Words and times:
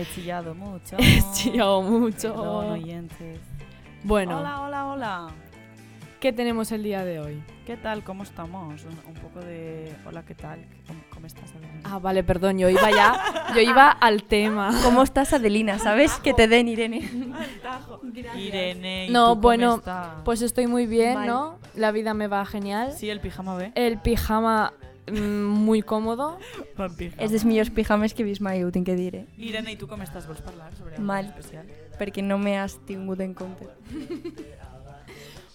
He 0.00 0.06
chillado 0.06 0.54
mucho. 0.54 0.96
He 0.98 1.22
chillado 1.34 1.82
mucho. 1.82 2.32
Perdón, 2.34 2.70
oyentes. 2.70 3.38
Bueno, 4.02 4.38
Hola, 4.38 4.62
hola, 4.62 4.86
hola. 4.86 5.28
¿Qué 6.20 6.32
tenemos 6.32 6.70
el 6.72 6.82
día 6.82 7.04
de 7.04 7.18
hoy? 7.18 7.42
¿Qué 7.66 7.76
tal? 7.76 8.04
¿Cómo 8.04 8.22
estamos? 8.24 8.84
Un, 8.84 8.98
un 9.08 9.14
poco 9.14 9.40
de... 9.40 9.94
Hola, 10.06 10.22
¿qué 10.24 10.34
tal? 10.34 10.64
¿Cómo, 10.86 11.00
cómo 11.10 11.26
estás, 11.26 11.50
Adelina? 11.52 11.80
Ah, 11.84 11.98
vale, 11.98 12.22
perdón, 12.22 12.58
yo 12.58 12.68
iba 12.68 12.90
ya, 12.90 13.52
yo 13.54 13.60
iba 13.60 13.90
al 13.90 14.24
tema. 14.24 14.70
¿Cómo 14.84 15.02
estás, 15.02 15.32
Adelina? 15.32 15.78
¿Sabes? 15.78 16.12
Que 16.18 16.34
te 16.34 16.46
den, 16.46 16.68
Irene. 16.68 17.08
Irene, 18.36 19.06
¿y 19.06 19.10
No, 19.10 19.28
tú 19.28 19.30
cómo 19.30 19.40
bueno, 19.42 19.74
estás? 19.76 20.08
Pues 20.24 20.42
estoy 20.42 20.66
muy 20.66 20.86
bien, 20.86 21.14
Mal. 21.14 21.26
¿no? 21.26 21.58
La 21.74 21.90
vida 21.92 22.12
me 22.12 22.26
va 22.26 22.44
genial. 22.44 22.92
Sí, 22.92 23.08
el 23.08 23.20
pijama 23.20 23.54
bé. 23.56 23.72
El 23.74 23.98
pijama 23.98 24.74
mm, 25.10 25.44
muy 25.44 25.82
cómodo. 25.82 26.38
Bon 26.76 26.94
pijama. 26.96 27.22
És 27.22 27.30
dels 27.32 27.44
millors 27.46 27.70
pijames 27.70 28.12
que 28.14 28.22
he 28.22 28.26
vist 28.26 28.42
mai, 28.42 28.64
ho 28.64 28.70
tinc 28.74 28.86
que 28.86 28.96
dir, 28.98 29.14
eh? 29.16 29.26
Irene, 29.38 29.72
i 29.72 29.76
tu 29.80 29.86
com 29.88 30.02
estàs? 30.02 30.26
Vols 30.28 30.42
parlar 30.42 30.72
sobre 30.76 30.96
algo 30.96 31.06
Mal. 31.06 31.30
especial? 31.32 31.66
Perquè 32.00 32.22
no 32.22 32.36
me 32.38 32.58
has 32.58 32.76
tingut 32.88 33.20
en 33.20 33.32
compte. 33.34 33.68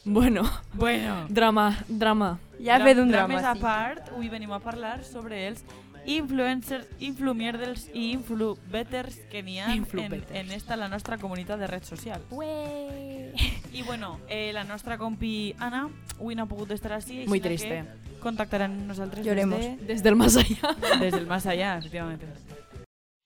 Bueno, 0.05 0.44
Bueno, 0.73 1.26
drama, 1.30 1.84
drama. 1.88 2.40
Ja 2.63 2.77
he 2.77 2.84
fet 2.84 2.99
un 3.02 3.10
drames 3.12 3.41
drama, 3.41 3.52
a 3.52 3.55
sí. 3.55 3.62
part, 3.62 4.10
avui 4.13 4.30
venim 4.30 4.52
a 4.54 4.60
parlar 4.63 5.04
sobre 5.04 5.48
els 5.48 5.63
influencers, 6.05 6.85
influmierders 7.02 7.88
i 7.93 8.12
influbetters 8.13 9.18
que 9.32 9.41
n'hi 9.41 9.57
ha 9.60 9.71
en, 9.74 9.84
en 10.30 10.52
esta 10.54 10.77
la 10.77 10.88
nostra 10.88 11.18
comunitat 11.18 11.57
de 11.60 11.68
redes 11.68 11.88
socials. 11.90 12.24
Ué. 12.30 13.34
I 13.74 13.82
bueno, 13.84 14.20
eh, 14.30 14.52
la 14.54 14.63
nostra 14.63 14.98
compi 14.98 15.55
Anna 15.60 15.90
avui 16.20 16.35
no 16.37 16.43
ha 16.46 16.48
pogut 16.48 16.71
estar 16.71 16.93
així, 16.93 17.24
així 17.24 17.27
Muy 17.27 17.41
que 17.41 17.49
triste. 17.49 17.82
contactarà 18.21 18.70
amb 18.70 18.85
nosaltres 18.87 19.26
Lloremos. 19.26 19.60
des, 19.60 19.80
de, 19.80 19.85
Desde 19.96 20.10
el 20.10 20.15
más 20.15 20.37
allá. 20.37 20.76
des 21.02 21.13
del 21.13 21.26
más 21.27 21.46
allá, 21.48 21.77
efectivamente. 21.80 22.27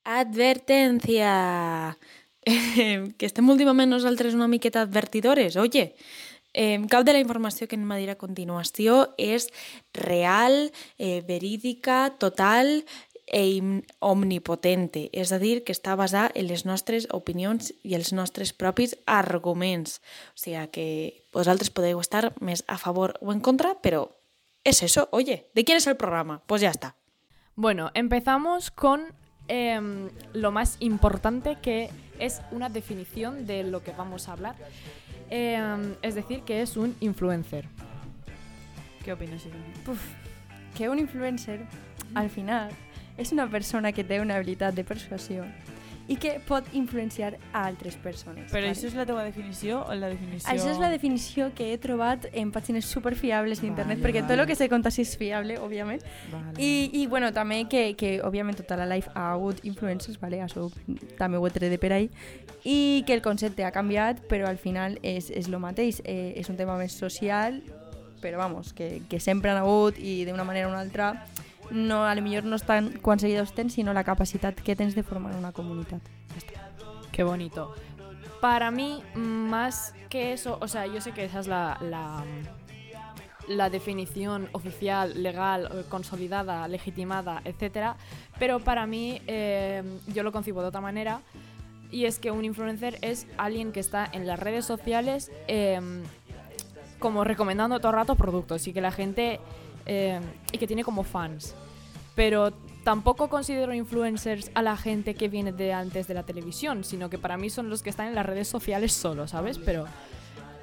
Advertència! 0.05 1.97
Eh, 2.45 3.11
que 3.19 3.25
estem 3.27 3.47
últimament 3.51 3.91
nosaltres 3.91 4.33
una 4.33 4.47
miqueta 4.47 4.81
advertidores. 4.81 5.57
Oye, 5.57 5.93
eh, 6.53 6.79
cap 6.89 7.05
de 7.05 7.13
la 7.13 7.21
informació 7.23 7.67
que 7.67 7.77
anem 7.77 7.91
a 7.91 7.99
dir 8.01 8.09
a 8.09 8.17
continuació 8.17 9.13
és 9.17 9.49
real, 9.93 10.71
eh, 10.97 11.21
verídica, 11.27 12.15
total 12.19 12.83
e 13.29 13.61
omnipotente. 13.99 15.09
És 15.13 15.31
a 15.31 15.39
dir, 15.39 15.63
que 15.63 15.73
està 15.73 15.95
basada 15.95 16.31
en 16.33 16.47
les 16.49 16.65
nostres 16.65 17.07
opinions 17.13 17.71
i 17.85 17.93
els 17.93 18.11
nostres 18.13 18.51
propis 18.53 18.97
arguments. 19.05 20.01
O 20.33 20.41
sigui 20.41 20.65
que 20.73 20.87
vosaltres 21.33 21.69
podeu 21.69 22.01
estar 22.01 22.33
més 22.41 22.65
a 22.67 22.77
favor 22.81 23.15
o 23.21 23.31
en 23.31 23.39
contra, 23.39 23.77
però 23.81 24.09
és 24.63 24.81
eso. 24.83 25.07
Oye, 25.11 25.47
¿de 25.53 25.63
quién 25.63 25.77
es 25.77 25.87
el 25.87 25.97
programa? 25.97 26.41
Pues 26.47 26.61
ya 26.61 26.69
está. 26.69 26.95
Bueno, 27.55 27.91
empezamos 27.93 28.71
con 28.71 29.13
em, 29.47 30.09
lo 30.33 30.51
más 30.51 30.77
importante 30.79 31.57
que 31.61 31.89
es 32.19 32.41
una 32.51 32.69
definición 32.69 33.45
de 33.45 33.63
lo 33.63 33.83
que 33.83 33.91
vamos 33.91 34.27
a 34.27 34.33
hablar. 34.33 34.55
Em, 35.29 35.95
es 36.01 36.15
decir, 36.15 36.41
que 36.41 36.61
es 36.61 36.75
un 36.77 36.95
influencer. 36.99 37.65
Què 39.05 39.13
opines, 39.13 39.45
Irene? 39.45 39.97
Que 40.75 40.89
un 40.89 40.99
influencer, 40.99 41.61
al 42.15 42.29
final, 42.29 42.71
és 43.17 43.31
una 43.31 43.47
persona 43.49 43.91
que 43.91 44.03
té 44.03 44.19
una 44.21 44.35
habilitat 44.35 44.73
de 44.75 44.83
persuasió 44.83 45.45
i 46.09 46.17
que 46.17 46.39
pot 46.41 46.65
influenciar 46.73 47.35
a 47.53 47.67
altres 47.67 47.95
persones. 48.01 48.49
Però 48.49 48.63
vale? 48.63 48.73
això 48.73 48.87
és 48.89 48.95
la 48.97 49.05
teva 49.05 49.23
definició 49.23 49.83
o 49.85 49.93
la 49.93 50.09
definició... 50.09 50.49
Això 50.49 50.71
és 50.73 50.79
la 50.81 50.89
definició 50.89 51.49
que 51.55 51.67
he 51.73 51.77
trobat 51.81 52.25
en 52.33 52.49
pàgines 52.51 52.89
superfiables 52.89 53.61
d'internet, 53.61 53.99
Vale, 53.99 54.05
perquè 54.07 54.23
vale. 54.23 54.33
tot 54.33 54.43
el 54.43 54.49
que 54.49 54.57
se 54.57 54.69
conta 54.71 54.89
sí 54.91 55.03
és 55.05 55.13
fiable, 55.19 55.59
òbviament. 55.61 56.01
Vale. 56.31 56.55
I, 56.57 56.89
i 56.97 57.05
bueno, 57.07 57.29
també 57.35 57.61
que, 57.69 57.91
que 57.99 58.15
òbviament 58.25 58.57
tota 58.57 58.79
la 58.79 58.87
life 58.89 59.13
ha 59.13 59.29
hagut 59.35 59.61
influencers, 59.69 60.17
vale? 60.21 60.41
això 60.41 60.65
també 61.19 61.37
ho 61.37 61.45
he 61.45 61.53
tret 61.53 61.69
de 61.69 61.77
per 61.81 61.93
ahí, 61.93 62.09
i 62.65 63.03
que 63.05 63.13
el 63.13 63.21
concepte 63.21 63.63
ha 63.63 63.71
canviat, 63.71 64.25
però 64.31 64.49
al 64.49 64.57
final 64.57 64.97
és, 65.05 65.29
és 65.29 65.47
el 65.47 65.59
mateix, 65.61 66.01
eh, 66.05 66.33
és 66.41 66.49
un 66.49 66.57
tema 66.57 66.77
més 66.81 66.97
social, 66.97 67.61
però 68.19 68.41
vamos, 68.41 68.73
que, 68.73 69.03
que 69.09 69.21
sempre 69.21 69.53
han 69.53 69.61
hagut 69.61 70.01
i 70.01 70.23
d'una 70.27 70.43
manera 70.43 70.67
o 70.67 70.73
una 70.73 70.81
altra 70.81 71.13
no, 71.71 72.05
a 72.05 72.15
lo 72.15 72.21
millor 72.21 72.43
no 72.43 72.55
estan 72.55 72.99
quants 73.01 73.21
seguidors 73.21 73.53
tens, 73.53 73.73
sinó 73.73 73.93
la 73.93 74.03
capacitat 74.03 74.55
que 74.55 74.75
tens 74.75 74.95
de 74.95 75.03
formar 75.03 75.35
una 75.35 75.51
comunitat. 75.51 76.01
Qué 77.11 77.23
bonito. 77.23 77.73
Para 78.41 78.71
mí, 78.71 79.03
más 79.15 79.93
que 80.09 80.33
eso, 80.33 80.57
o 80.61 80.67
sea, 80.67 80.87
yo 80.87 81.01
sé 81.01 81.11
que 81.11 81.25
esa 81.25 81.39
es 81.39 81.47
la, 81.47 81.77
la, 83.47 83.69
definición 83.69 84.47
oficial, 84.53 85.21
legal, 85.21 85.85
consolidada, 85.89 86.67
legitimada, 86.67 87.41
etcétera, 87.43 87.97
pero 88.39 88.59
para 88.59 88.85
mí 88.85 89.21
eh, 89.27 89.83
yo 90.07 90.23
lo 90.23 90.31
concibo 90.31 90.61
de 90.61 90.67
otra 90.69 90.81
manera 90.81 91.21
y 91.91 92.05
es 92.05 92.19
que 92.19 92.31
un 92.31 92.45
influencer 92.45 92.97
es 93.01 93.27
alguien 93.37 93.71
que 93.71 93.79
está 93.79 94.07
en 94.11 94.25
las 94.25 94.39
redes 94.39 94.65
sociales 94.65 95.31
eh, 95.47 95.81
como 96.99 97.23
recomendando 97.23 97.79
todo 97.79 97.91
el 97.91 97.97
rato 97.97 98.15
productos 98.15 98.67
y 98.67 98.73
que 98.73 98.81
la 98.81 98.91
gente 98.91 99.39
eh, 99.85 100.19
y 100.51 100.57
que 100.57 100.67
tiene 100.67 100.83
como 100.83 101.03
fans. 101.03 101.55
Pero 102.15 102.51
tampoco 102.83 103.29
considero 103.29 103.73
influencers 103.73 104.51
a 104.53 104.61
la 104.61 104.75
gente 104.77 105.15
que 105.15 105.29
viene 105.29 105.51
de 105.51 105.73
antes 105.73 106.07
de 106.07 106.13
la 106.13 106.23
televisión, 106.23 106.83
sino 106.83 107.09
que 107.09 107.17
para 107.17 107.37
mí 107.37 107.49
son 107.49 107.69
los 107.69 107.83
que 107.83 107.89
están 107.89 108.07
en 108.07 108.15
las 108.15 108.25
redes 108.25 108.47
sociales 108.47 108.93
solo, 108.93 109.27
¿sabes? 109.27 109.57
Pero 109.57 109.85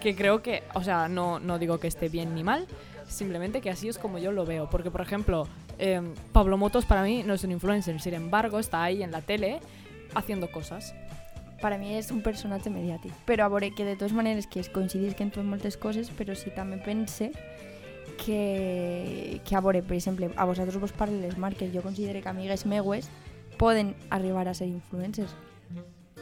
que 0.00 0.14
creo 0.14 0.42
que, 0.42 0.62
o 0.74 0.82
sea, 0.82 1.08
no, 1.08 1.38
no 1.38 1.58
digo 1.58 1.78
que 1.78 1.88
esté 1.88 2.08
bien 2.08 2.34
ni 2.34 2.44
mal, 2.44 2.66
simplemente 3.08 3.60
que 3.60 3.70
así 3.70 3.88
es 3.88 3.98
como 3.98 4.18
yo 4.18 4.32
lo 4.32 4.44
veo. 4.44 4.68
Porque, 4.68 4.90
por 4.90 5.00
ejemplo, 5.00 5.48
eh, 5.78 6.00
Pablo 6.32 6.56
Motos 6.58 6.84
para 6.84 7.02
mí 7.02 7.22
no 7.24 7.34
es 7.34 7.44
un 7.44 7.52
influencer, 7.52 8.00
sin 8.00 8.14
embargo, 8.14 8.58
está 8.58 8.82
ahí 8.82 9.02
en 9.02 9.10
la 9.10 9.22
tele 9.22 9.60
haciendo 10.14 10.50
cosas. 10.50 10.94
Per 11.56 11.72
a 11.72 11.78
mi 11.80 11.94
és 11.96 12.10
un 12.12 12.20
personatge 12.20 12.68
mediàtic. 12.68 13.14
Però 13.24 13.46
a 13.46 13.48
veure, 13.48 13.70
que 13.72 13.86
de 13.86 13.94
totes 13.96 14.12
maneres 14.12 14.46
que 14.46 14.60
coincidís 14.72 15.14
que 15.16 15.24
en 15.24 15.30
tot 15.32 15.46
moltes 15.48 15.78
coses, 15.80 16.10
però 16.12 16.36
sí 16.36 16.52
també 16.52 16.76
pense 16.84 17.30
que, 18.16 19.40
que 19.44 19.56
a 19.56 19.60
veure, 19.60 19.82
per 19.82 19.96
exemple, 19.96 20.30
a 20.36 20.44
vosaltres 20.44 20.78
vos 20.80 20.92
parlen 20.92 21.20
les 21.22 21.36
marques, 21.38 21.70
jo 21.72 21.82
considero 21.82 22.20
que 22.22 22.28
amigues 22.28 22.66
meues 22.66 23.08
poden 23.58 23.94
arribar 24.10 24.48
a 24.48 24.54
ser 24.54 24.68
influencers. 24.68 25.34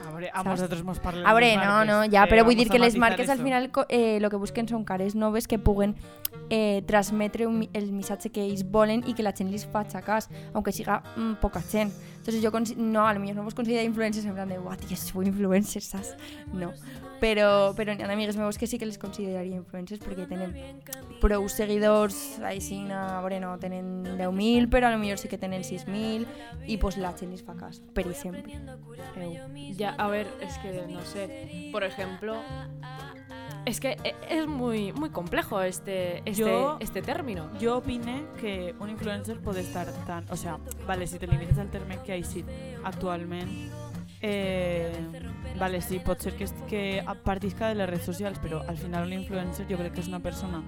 A 0.05 0.11
veure, 0.11 0.29
a 0.31 0.43
Saps? 0.43 0.51
vosaltres 0.51 0.83
mos 0.85 0.99
parlen 0.99 1.25
A 1.27 1.33
veure, 1.33 1.57
no, 1.57 1.85
no, 1.87 2.03
ja, 2.11 2.25
Eh, 2.25 2.29
però 2.29 2.45
vull 2.45 2.57
dir 2.59 2.69
que 2.69 2.79
les 2.83 2.97
marques 2.99 3.29
al 3.31 3.37
eso. 3.39 3.45
final 3.45 3.71
co- 3.71 3.87
eh, 3.89 4.19
lo 4.21 4.29
que 4.29 4.37
busquen 4.37 4.67
són 4.69 4.85
cares 4.85 5.15
noves 5.15 5.47
que 5.49 5.59
puguen 5.59 5.95
eh, 6.51 6.83
transmetre 6.87 7.47
un, 7.47 7.69
el 7.73 7.93
missatge 7.93 8.31
que 8.31 8.45
ells 8.45 8.65
volen 8.65 9.05
i 9.07 9.15
que 9.15 9.23
la 9.23 9.33
gent 9.37 9.51
li 9.51 9.59
faci 9.59 10.01
cas, 10.05 10.29
aunque 10.53 10.73
siga 10.73 11.03
mm, 11.17 11.41
poca 11.41 11.63
gent. 11.63 11.93
Entonces 12.19 12.43
jo 12.43 12.51
no, 12.77 13.07
a 13.07 13.13
lo 13.13 13.21
millor 13.21 13.37
no 13.37 13.45
vos 13.45 13.55
considero 13.55 13.85
influencers 13.85 14.25
en 14.25 14.33
plan 14.33 14.49
de, 14.49 14.59
uah, 14.59 14.77
tia, 14.77 14.97
soy 14.97 15.27
influencer, 15.27 15.83
saps? 15.83 16.17
No. 16.53 16.73
Però, 17.21 17.75
però 17.77 17.93
hi 17.93 18.03
ha 18.03 18.11
amigues 18.11 18.37
meus 18.37 18.57
que 18.59 18.67
sí 18.67 18.79
que 18.79 18.87
les 18.87 18.99
consideraria 18.99 19.57
influencers 19.57 20.01
perquè 20.01 20.25
tenen 20.29 20.55
prou 21.21 21.47
seguidors, 21.49 22.39
així, 22.45 22.81
a 22.93 23.21
veure, 23.21 23.41
no 23.45 23.55
tenen 23.61 24.05
10.000, 24.19 24.71
però 24.73 24.89
a 24.89 24.95
lo 24.97 24.99
millor 25.01 25.21
sí 25.21 25.29
que 25.29 25.39
tenen 25.41 25.63
6.000 25.65 26.25
i 26.67 26.79
pues 26.81 26.97
la 26.97 27.13
gent 27.17 27.33
li 27.33 27.41
fa 27.45 27.57
cas, 27.61 27.83
per 27.93 28.07
exemple. 28.09 28.57
Ya, 29.77 29.95
a 29.99 30.09
ver, 30.09 30.27
es 30.41 30.59
que 30.59 30.87
no 30.89 31.05
sé. 31.05 31.71
Por 31.73 31.85
ejemplo, 31.85 32.41
es 33.67 33.81
que 33.81 33.97
e- 34.05 34.15
es 34.29 34.47
muy, 34.47 34.93
muy 34.93 35.11
complejo 35.11 35.61
este, 35.63 36.19
este, 36.25 36.35
Yo- 36.35 36.77
este 36.81 37.03
término. 37.03 37.49
Jo 37.61 37.79
opine 37.79 38.25
que 38.41 38.75
un 38.79 38.91
influencer 38.91 39.39
pot 39.41 39.57
estar 39.57 39.87
tan... 40.07 40.25
O 40.31 40.37
sea, 40.37 40.59
vale, 40.87 41.07
si 41.07 41.19
te 41.19 41.27
limites 41.27 41.59
al 41.59 41.71
terme 41.71 41.99
que 42.05 42.13
ha 42.13 42.17
eixit 42.17 42.47
actualment, 42.85 43.51
eh, 44.21 44.93
vale, 45.59 45.81
sí, 45.81 45.99
pot 45.99 46.19
ser 46.21 46.35
que, 46.37 46.45
es- 46.45 46.55
que 46.69 47.05
partisca 47.25 47.69
de 47.69 47.75
les 47.75 47.89
redes 47.89 48.05
socials, 48.05 48.39
però 48.39 48.63
al 48.69 48.77
final 48.79 49.07
un 49.07 49.13
influencer 49.13 49.67
jo 49.69 49.77
crec 49.77 49.93
que 49.95 50.01
és 50.01 50.09
una 50.09 50.21
persona 50.21 50.63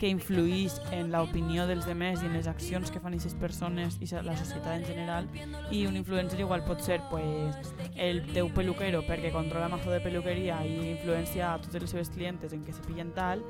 que 0.00 0.08
influïx 0.08 0.78
en 0.96 1.10
l'opinió 1.12 1.66
dels 1.68 1.84
demés 1.84 2.22
i 2.22 2.28
en 2.28 2.36
les 2.38 2.48
accions 2.48 2.90
que 2.90 3.02
fan 3.04 3.12
aquestes 3.12 3.36
persones 3.38 3.98
i 4.00 4.08
la 4.24 4.36
societat 4.38 4.78
en 4.78 4.86
general 4.88 5.28
i 5.70 5.84
un 5.86 5.98
influencer 6.00 6.40
igual 6.40 6.64
pot 6.64 6.80
ser 6.80 7.02
pues, 7.10 7.74
el 7.96 8.22
teu 8.32 8.48
peluquero 8.56 9.02
perquè 9.06 9.32
controla 9.34 9.68
mazo 9.68 9.92
de 9.92 10.00
peluqueria 10.00 10.62
i 10.64 10.94
influencia 10.94 11.52
a 11.52 11.60
totes 11.60 11.84
les 11.84 11.92
seves 11.92 12.10
clientes 12.10 12.54
en 12.56 12.64
que 12.64 12.72
se 12.72 12.82
pillen 12.88 13.12
tal 13.12 13.44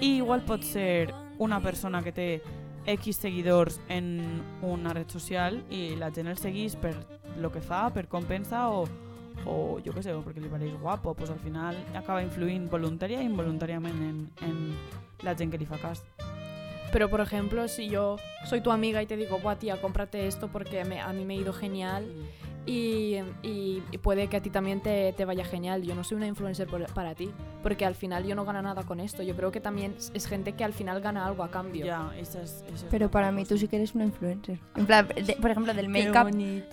i 0.00 0.18
igual 0.18 0.44
pot 0.44 0.62
ser 0.62 1.14
una 1.38 1.62
persona 1.64 2.02
que 2.02 2.12
té 2.12 2.28
X 2.86 3.16
seguidors 3.16 3.80
en 3.88 4.42
una 4.60 4.92
red 4.92 5.08
social 5.08 5.62
i 5.70 5.94
la 5.96 6.10
gent 6.12 6.28
el 6.28 6.36
segueix 6.36 6.76
per 6.76 6.94
lo 7.40 7.50
que 7.50 7.62
fa, 7.64 7.88
per 7.94 8.06
com 8.12 8.26
pensa 8.28 8.68
o, 8.68 8.84
o 9.46 9.78
jo 9.84 9.92
què 9.92 10.02
sé, 10.02 10.12
o 10.14 10.22
perquè 10.24 10.40
li 10.40 10.48
pareix 10.48 10.72
guapo, 10.80 11.14
pues 11.14 11.30
al 11.30 11.38
final 11.40 11.76
acaba 11.94 12.22
influint 12.22 12.70
voluntària 12.70 13.20
i 13.22 13.26
involuntàriament 13.26 14.00
en, 14.02 14.18
en 14.42 14.74
la 15.22 15.34
gent 15.36 15.50
que 15.52 15.58
li 15.58 15.66
fa 15.66 15.78
cas. 15.78 16.02
Pero, 16.92 17.08
por 17.10 17.20
ejemplo, 17.20 17.66
si 17.66 17.88
yo 17.88 18.16
soy 18.46 18.60
tu 18.60 18.70
amiga 18.70 19.02
y 19.02 19.06
te 19.06 19.16
digo, 19.16 19.38
buah, 19.40 19.56
tía, 19.56 19.80
cómprate 19.80 20.26
esto 20.28 20.48
porque 20.48 20.84
me- 20.84 21.00
a 21.00 21.12
mí 21.12 21.24
me 21.24 21.34
ha 21.34 21.38
ido 21.38 21.52
genial 21.52 22.06
y, 22.66 23.16
y- 23.42 23.82
y 23.90 23.98
puede 23.98 24.28
que 24.28 24.36
a 24.38 24.42
ti 24.42 24.50
también 24.50 24.80
te, 24.80 25.12
te 25.12 25.24
vaya 25.24 25.44
genial. 25.44 25.82
Yo 25.82 25.94
no 25.94 26.02
soy 26.04 26.16
una 26.16 26.26
influencer 26.26 26.66
por- 26.66 26.86
para 26.94 27.14
ti, 27.14 27.30
porque 27.62 27.84
al 27.84 27.94
final 27.94 28.24
yo 28.24 28.34
no 28.34 28.44
gano 28.44 28.62
nada 28.62 28.82
con 28.84 29.00
esto. 29.00 29.22
Yo 29.22 29.34
creo 29.36 29.50
que 29.52 29.60
también 29.60 29.94
es- 29.98 30.10
es 30.14 30.26
gente 30.26 30.52
que 30.52 30.64
al 30.64 30.72
final 30.72 31.00
gana 31.00 31.26
algo 31.26 31.42
a 31.42 31.50
cambio. 31.50 31.84
Ya, 31.84 32.12
es, 32.18 32.34
la 32.34 32.88
para 32.88 33.08
cosa. 33.08 33.32
mí 33.32 33.44
tú 33.44 33.58
sí 33.58 33.68
que 33.68 33.76
eres 33.76 33.94
una 33.94 34.04
influencer. 34.04 34.58
En 34.76 34.86
plan, 34.86 35.06
de, 35.08 35.36
por 35.40 35.50
ejemplo, 35.50 35.74
del 35.74 35.88
make-up... 35.88 36.14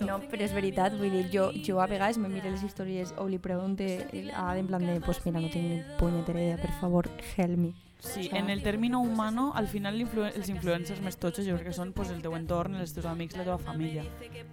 No, 0.06 0.18
però 0.30 0.42
és 0.42 0.52
veritat, 0.54 0.96
vull 0.98 1.10
dir, 1.12 1.28
jo, 1.32 1.50
jo 1.66 1.80
a 1.80 1.86
vegades 1.86 2.16
me 2.18 2.28
mire 2.28 2.50
les 2.50 2.62
històries 2.62 3.12
o 3.18 3.28
li 3.28 3.38
pregunte 3.38 4.06
a, 4.34 4.56
en 4.58 4.66
plan 4.66 4.80
de, 4.84 5.00
pues 5.00 5.20
mira, 5.26 5.40
no 5.40 5.48
tinc 5.48 5.64
ni 5.64 5.82
punyetera 5.98 6.40
idea, 6.42 6.56
per 6.56 6.72
favor, 6.80 7.08
help 7.36 7.56
me. 7.58 7.72
Sí, 8.02 8.28
en 8.32 8.50
el 8.50 8.64
término 8.64 9.00
humano, 9.00 9.52
al 9.54 9.68
final 9.68 9.96
l'influ- 9.96 10.26
els 10.34 10.48
influencers 10.48 11.00
més 11.00 11.16
totxos 11.16 11.46
jo 11.46 11.54
crec 11.54 11.68
que 11.68 11.72
són 11.76 11.92
pues, 11.92 12.10
el 12.10 12.20
teu 12.20 12.34
entorn, 12.34 12.74
els 12.74 12.92
teus 12.92 13.06
amics, 13.06 13.36
la 13.38 13.44
teva 13.46 13.58
família, 13.62 14.02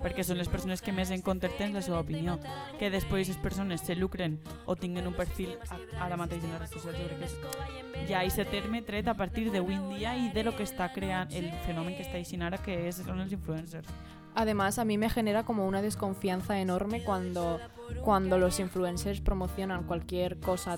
perquè 0.04 0.22
són 0.24 0.38
les 0.38 0.48
persones 0.48 0.84
que 0.86 0.94
més 0.94 1.10
en 1.10 1.24
compte 1.26 1.50
tens 1.58 1.74
la 1.74 1.82
seva 1.82 2.00
opinió. 2.00 2.38
Que 2.78 2.92
després 2.94 3.28
les 3.28 3.38
persones 3.42 3.82
se 3.82 3.96
lucren 3.96 4.38
o 4.68 4.76
tinguen 4.76 5.08
un 5.08 5.16
perfil 5.18 5.58
a- 5.70 6.06
ara 6.06 6.16
mateix 6.16 6.44
en 6.44 6.52
les 6.52 6.60
redes 6.60 6.76
socials, 6.78 7.00
jo 7.00 7.08
crec 7.08 7.20
que 7.20 7.26
és 7.26 8.08
ja 8.10 8.20
aquest 8.22 8.52
terme 8.52 8.84
tret 8.84 9.08
a 9.08 9.16
partir 9.16 9.50
d'avui 9.52 9.74
en 9.74 9.90
dia 9.98 10.16
i 10.16 10.30
de 10.30 10.44
lo 10.44 10.56
que 10.56 10.64
està 10.64 10.92
creant 10.94 11.34
el 11.34 11.50
fenomen 11.66 11.96
que 11.98 12.04
està 12.04 12.18
eixint 12.22 12.44
ara, 12.44 12.60
que 12.62 12.88
és, 12.88 12.98
són 13.02 13.20
els 13.20 13.32
influencers. 13.34 13.88
Además, 14.36 14.78
a 14.78 14.86
mí 14.86 14.98
me 15.00 15.10
genera 15.10 15.44
como 15.44 15.66
una 15.68 15.82
desconfianza 15.82 16.60
enorme 16.62 17.04
cuando, 17.04 17.60
cuando 18.04 18.38
los 18.38 18.60
influencers 18.60 19.22
promocionan 19.22 19.86
cualquier 19.86 20.40
cosa 20.40 20.78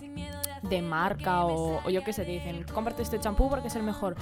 de 0.61 0.81
marca 0.81 1.45
o, 1.45 1.81
o 1.85 1.89
yo 1.89 2.03
qué 2.03 2.13
sé, 2.13 2.23
te 2.25 2.31
dicen, 2.31 2.65
cómprate 2.73 3.01
este 3.01 3.19
champú 3.19 3.49
porque 3.49 3.67
es 3.67 3.75
el 3.75 3.83
mejor. 3.83 4.15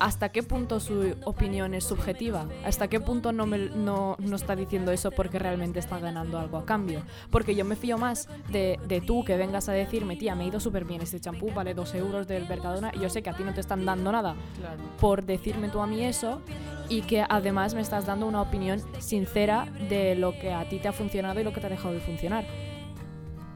¿Hasta 0.00 0.30
qué 0.30 0.42
punto 0.42 0.80
su 0.80 1.14
opinión 1.24 1.72
es 1.74 1.84
subjetiva? 1.84 2.46
¿Hasta 2.64 2.88
qué 2.88 3.00
punto 3.00 3.32
no, 3.32 3.46
me, 3.46 3.58
no, 3.70 4.16
no 4.18 4.36
está 4.36 4.56
diciendo 4.56 4.90
eso 4.92 5.10
porque 5.10 5.38
realmente 5.38 5.78
está 5.78 5.98
ganando 5.98 6.38
algo 6.38 6.58
a 6.58 6.64
cambio? 6.64 7.02
Porque 7.30 7.54
yo 7.54 7.64
me 7.64 7.76
fío 7.76 7.96
más 7.98 8.28
de, 8.50 8.78
de 8.88 9.00
tú 9.00 9.24
que 9.24 9.36
vengas 9.36 9.68
a 9.68 9.72
decirme, 9.72 10.16
tía, 10.16 10.34
me 10.34 10.44
ha 10.44 10.46
ido 10.48 10.60
súper 10.60 10.84
bien 10.84 11.00
este 11.02 11.20
champú, 11.20 11.50
vale 11.52 11.74
dos 11.74 11.94
euros 11.94 12.26
del 12.26 12.48
Mercadona, 12.48 12.90
y 12.94 13.00
yo 13.00 13.08
sé 13.08 13.22
que 13.22 13.30
a 13.30 13.34
ti 13.34 13.44
no 13.44 13.54
te 13.54 13.60
están 13.60 13.84
dando 13.84 14.10
nada 14.10 14.34
Claro. 14.58 14.82
por 15.00 15.24
decirme 15.24 15.68
tú 15.68 15.80
a 15.80 15.86
mí 15.86 16.04
eso 16.04 16.40
y 16.88 17.02
que 17.02 17.24
además 17.28 17.74
me 17.74 17.80
estás 17.80 18.06
dando 18.06 18.26
una 18.26 18.42
opinión 18.42 18.80
sincera 18.98 19.66
de 19.88 20.14
lo 20.16 20.32
que 20.32 20.52
a 20.52 20.68
ti 20.68 20.78
te 20.78 20.88
ha 20.88 20.92
funcionado 20.92 21.40
y 21.40 21.44
lo 21.44 21.52
que 21.52 21.60
te 21.60 21.66
ha 21.66 21.70
dejado 21.70 21.94
de 21.94 22.00
funcionar. 22.00 22.44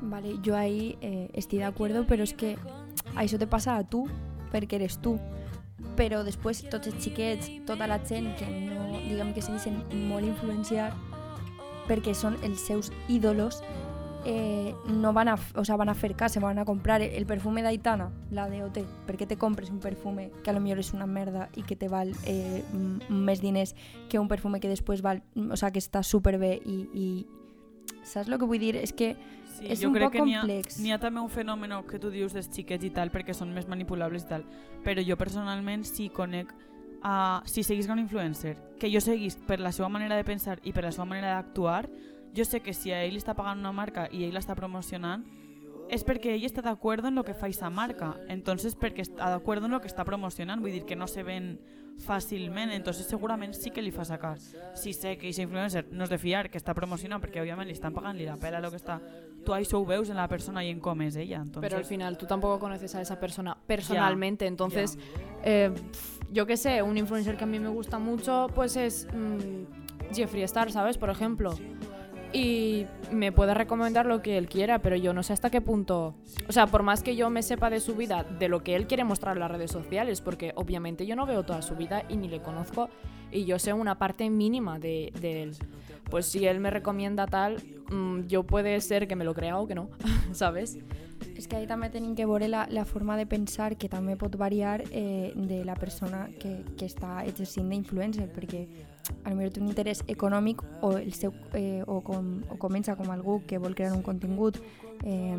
Vale, 0.01 0.37
jo 0.45 0.55
ahí 0.57 0.97
eh, 1.01 1.29
estic 1.35 1.61
d'acord, 1.61 2.05
però 2.07 2.23
és 2.23 2.33
que 2.39 2.57
això 3.17 3.39
te 3.39 3.47
passa 3.51 3.77
a 3.77 3.85
tu, 3.85 4.05
perquè 4.53 4.79
eres 4.79 4.99
tu. 5.03 5.17
Però 5.99 6.23
després 6.27 6.63
tots 6.71 6.87
els 6.87 7.03
xiquets, 7.03 7.51
tota 7.67 7.87
la 7.91 7.99
gent 8.07 8.31
que 8.39 8.47
no, 8.47 9.01
diguem 9.09 9.33
que 9.35 9.43
se 9.43 9.51
deixen 9.53 9.83
molt 10.09 10.27
influenciar 10.27 10.93
perquè 11.89 12.13
són 12.15 12.37
els 12.45 12.61
seus 12.61 12.93
ídolos, 13.09 13.63
eh, 14.29 14.75
no 14.93 15.13
van 15.17 15.29
a, 15.33 15.39
o 15.57 15.65
sea, 15.65 15.77
van 15.81 15.89
a 15.89 15.95
se 16.29 16.39
van 16.41 16.59
a 16.59 16.65
comprar 16.65 17.01
el 17.03 17.25
perfume 17.27 17.63
d'Aitana, 17.63 18.11
la 18.31 18.49
de 18.49 18.63
OT. 18.63 18.85
Per 19.07 19.17
què 19.17 19.27
te 19.27 19.37
compres 19.37 19.71
un 19.71 19.81
perfume 19.81 20.31
que 20.45 20.51
a 20.51 20.53
lo 20.53 20.61
millor 20.61 20.79
és 20.79 20.93
una 20.93 21.07
merda 21.07 21.49
i 21.57 21.63
que 21.63 21.77
te 21.77 21.89
val 21.89 22.13
eh, 22.27 22.63
m- 22.73 23.01
més 23.09 23.41
diners 23.41 23.75
que 24.11 24.19
un 24.19 24.29
perfume 24.29 24.61
que 24.61 24.69
després 24.69 25.01
val, 25.03 25.23
o 25.51 25.57
sea, 25.57 25.71
que 25.73 25.79
està 25.81 26.03
superbé 26.03 26.61
i, 26.67 26.89
i 26.93 27.27
saps 28.05 28.29
el 28.29 28.39
que 28.39 28.45
vull 28.45 28.61
dir? 28.61 28.77
És 28.77 28.93
que 28.93 29.17
Sí, 29.59 29.67
És 29.67 29.83
jo 29.83 29.89
un 29.91 29.97
crec 29.97 30.09
poc 30.09 30.13
que 30.15 30.23
ha, 30.23 30.41
complex. 30.43 30.79
n'hi 30.79 30.93
ha 30.95 30.99
també 31.03 31.21
un 31.21 31.31
fenomen 31.31 31.75
que 31.89 31.99
tu 31.99 32.11
dius 32.15 32.35
dels 32.37 32.51
xiquets 32.55 32.87
i 32.87 32.91
tal, 32.95 33.11
perquè 33.11 33.35
són 33.35 33.53
més 33.55 33.67
manipulables 33.69 34.25
i 34.25 34.29
tal. 34.31 34.45
Però 34.85 35.03
jo 35.05 35.17
personalment 35.19 35.85
sí 35.89 36.09
conec 36.15 36.53
a... 37.03 37.43
Si 37.47 37.63
seguís 37.63 37.89
un 37.89 37.99
influencer, 37.99 38.57
que 38.79 38.91
jo 38.93 39.01
seguís 39.01 39.37
per 39.49 39.59
la 39.61 39.73
seva 39.73 39.89
manera 39.89 40.17
de 40.17 40.25
pensar 40.25 40.59
i 40.63 40.73
per 40.73 40.85
la 40.85 40.93
seva 40.93 41.07
manera 41.07 41.35
d'actuar, 41.37 41.89
jo 42.37 42.45
sé 42.45 42.61
que 42.61 42.75
si 42.75 42.93
a 42.93 43.03
ell 43.03 43.17
està 43.19 43.35
pagant 43.35 43.59
una 43.59 43.73
marca 43.73 44.09
i 44.13 44.25
ell 44.25 44.35
l'està 44.37 44.55
promocionant, 44.55 45.25
és 45.89 46.05
perquè 46.05 46.35
ell 46.37 46.45
està 46.45 46.63
d'acord 46.63 47.07
en 47.09 47.17
lo 47.17 47.25
que 47.25 47.35
fa 47.35 47.47
aquesta 47.49 47.71
marca. 47.71 48.13
Entonces, 48.29 48.77
perquè 48.77 49.07
està 49.07 49.31
d'acord 49.33 49.65
en 49.65 49.73
lo 49.73 49.81
que 49.81 49.89
està 49.89 50.05
promocionant, 50.05 50.61
vull 50.61 50.75
dir 50.77 50.85
que 50.85 50.97
no 50.97 51.09
se 51.09 51.25
ven 51.25 51.57
fàcilment, 51.99 52.71
entonces 52.71 53.09
segurament 53.11 53.55
sí 53.57 53.73
que 53.75 53.83
li 53.83 53.91
fa 53.91 54.05
sacar. 54.05 54.37
Si 54.79 54.93
sé 54.93 55.17
que 55.17 55.27
aquest 55.27 55.43
influencer 55.43 55.87
no 55.91 56.05
és 56.05 56.13
de 56.13 56.19
fiar, 56.21 56.49
que 56.51 56.61
està 56.61 56.75
promocionant, 56.77 57.23
perquè 57.23 57.41
òbviament 57.43 57.67
li 57.67 57.75
estan 57.75 57.97
pagant, 57.97 58.17
li 58.17 58.29
la 58.29 58.37
pela 58.37 58.61
lo 58.61 58.71
que 58.71 58.79
està... 58.79 59.01
Tu 59.45 59.53
això 59.55 59.79
ho 59.79 59.87
veus 59.87 60.11
en 60.11 60.17
la 60.17 60.29
persona 60.29 60.65
i 60.65 60.71
en 60.71 60.81
com 60.81 61.01
és 61.03 61.17
ella. 61.17 61.37
Entonces, 61.37 61.61
Pero 61.69 61.79
al 61.79 61.85
final 61.85 62.19
tú 62.19 62.27
tampoco 62.27 62.59
conoces 62.59 62.95
a 62.95 63.01
esa 63.01 63.19
persona 63.19 63.57
personalmente, 63.67 64.47
entonces 64.47 64.99
eh, 65.43 65.71
pf, 65.73 66.19
yo 66.33 66.47
qué 66.47 66.57
sé, 66.57 66.83
un 66.83 66.99
influencer 66.99 67.37
que 67.37 67.45
a 67.45 67.47
mí 67.47 67.59
me 67.59 67.69
gusta 67.69 67.99
mucho 67.99 68.49
pues 68.55 68.77
es 68.77 69.07
mm, 69.13 70.15
Jeffree 70.15 70.45
Star, 70.45 70.71
¿sabes? 70.71 70.99
Por 70.99 71.11
ejemplo. 71.11 71.55
Y 72.33 72.87
me 73.11 73.33
puede 73.33 73.55
recomendar 73.55 74.05
lo 74.05 74.21
que 74.21 74.37
él 74.37 74.49
quiera, 74.49 74.81
pero 74.81 74.97
yo 74.97 75.15
no 75.15 75.23
sé 75.23 75.33
hasta 75.33 75.51
qué 75.51 75.61
punto. 75.61 76.15
O 76.47 76.53
sea, 76.53 76.67
por 76.67 76.83
más 76.83 77.03
que 77.03 77.17
yo 77.17 77.31
me 77.31 77.43
sepa 77.43 77.71
de 77.71 77.81
su 77.81 77.95
vida, 77.95 78.25
de 78.25 78.49
lo 78.49 78.63
que 78.63 78.77
él 78.77 78.87
quiere 78.87 79.05
mostrar 79.05 79.37
en 79.37 79.41
las 79.41 79.51
redes 79.51 79.71
sociales, 79.71 80.21
porque 80.21 80.53
obviamente 80.55 81.07
yo 81.07 81.17
no 81.17 81.25
veo 81.25 81.45
toda 81.45 81.63
su 81.63 81.75
vida 81.75 82.05
y 82.09 82.17
ni 82.17 82.29
le 82.29 82.43
conozco, 82.43 82.91
y 83.31 83.45
yo 83.45 83.59
sé 83.59 83.73
una 83.73 83.99
parte 83.99 84.29
mínima 84.29 84.79
de, 84.79 85.13
de 85.21 85.43
él. 85.43 85.57
Pues 86.11 86.27
si 86.27 86.47
él 86.47 86.61
me 86.61 86.71
recomienda 86.71 87.27
tal, 87.27 87.57
mm, 87.91 88.27
yo 88.27 88.43
puede 88.43 88.81
ser 88.81 89.09
que 89.09 89.17
me 89.17 89.25
lo 89.25 89.35
crea 89.35 89.59
o 89.59 89.67
que 89.67 89.75
no, 89.75 89.89
¿sabes? 90.33 90.79
És 91.39 91.47
que 91.47 91.57
ahí 91.57 91.67
també 91.71 91.89
tenim 91.91 92.15
que 92.19 92.27
veure 92.27 92.49
la, 92.49 92.67
la 92.71 92.85
forma 92.85 93.17
de 93.17 93.27
pensar 93.27 93.77
que 93.79 93.89
també 93.91 94.17
pot 94.19 94.35
variar 94.39 94.83
eh, 94.91 95.33
de 95.35 95.65
la 95.65 95.75
persona 95.79 96.27
que, 96.39 96.65
que 96.79 96.87
està 96.87 97.25
exercint 97.27 97.71
d'influencer, 97.71 98.29
perquè 98.35 98.65
a 99.25 99.31
lo 99.31 99.37
millor 99.37 99.53
té 99.53 99.61
un 99.61 99.69
interès 99.69 100.03
econòmic 100.07 100.63
o, 100.83 100.97
el 100.99 101.13
seu, 101.13 101.33
eh, 101.55 101.83
o, 101.87 102.01
com, 102.05 102.39
o 102.51 102.59
comença 102.61 102.97
com 102.97 103.11
algú 103.13 103.41
que 103.47 103.59
vol 103.59 103.75
crear 103.75 103.93
un 103.97 104.03
contingut 104.03 104.61
eh, 105.05 105.37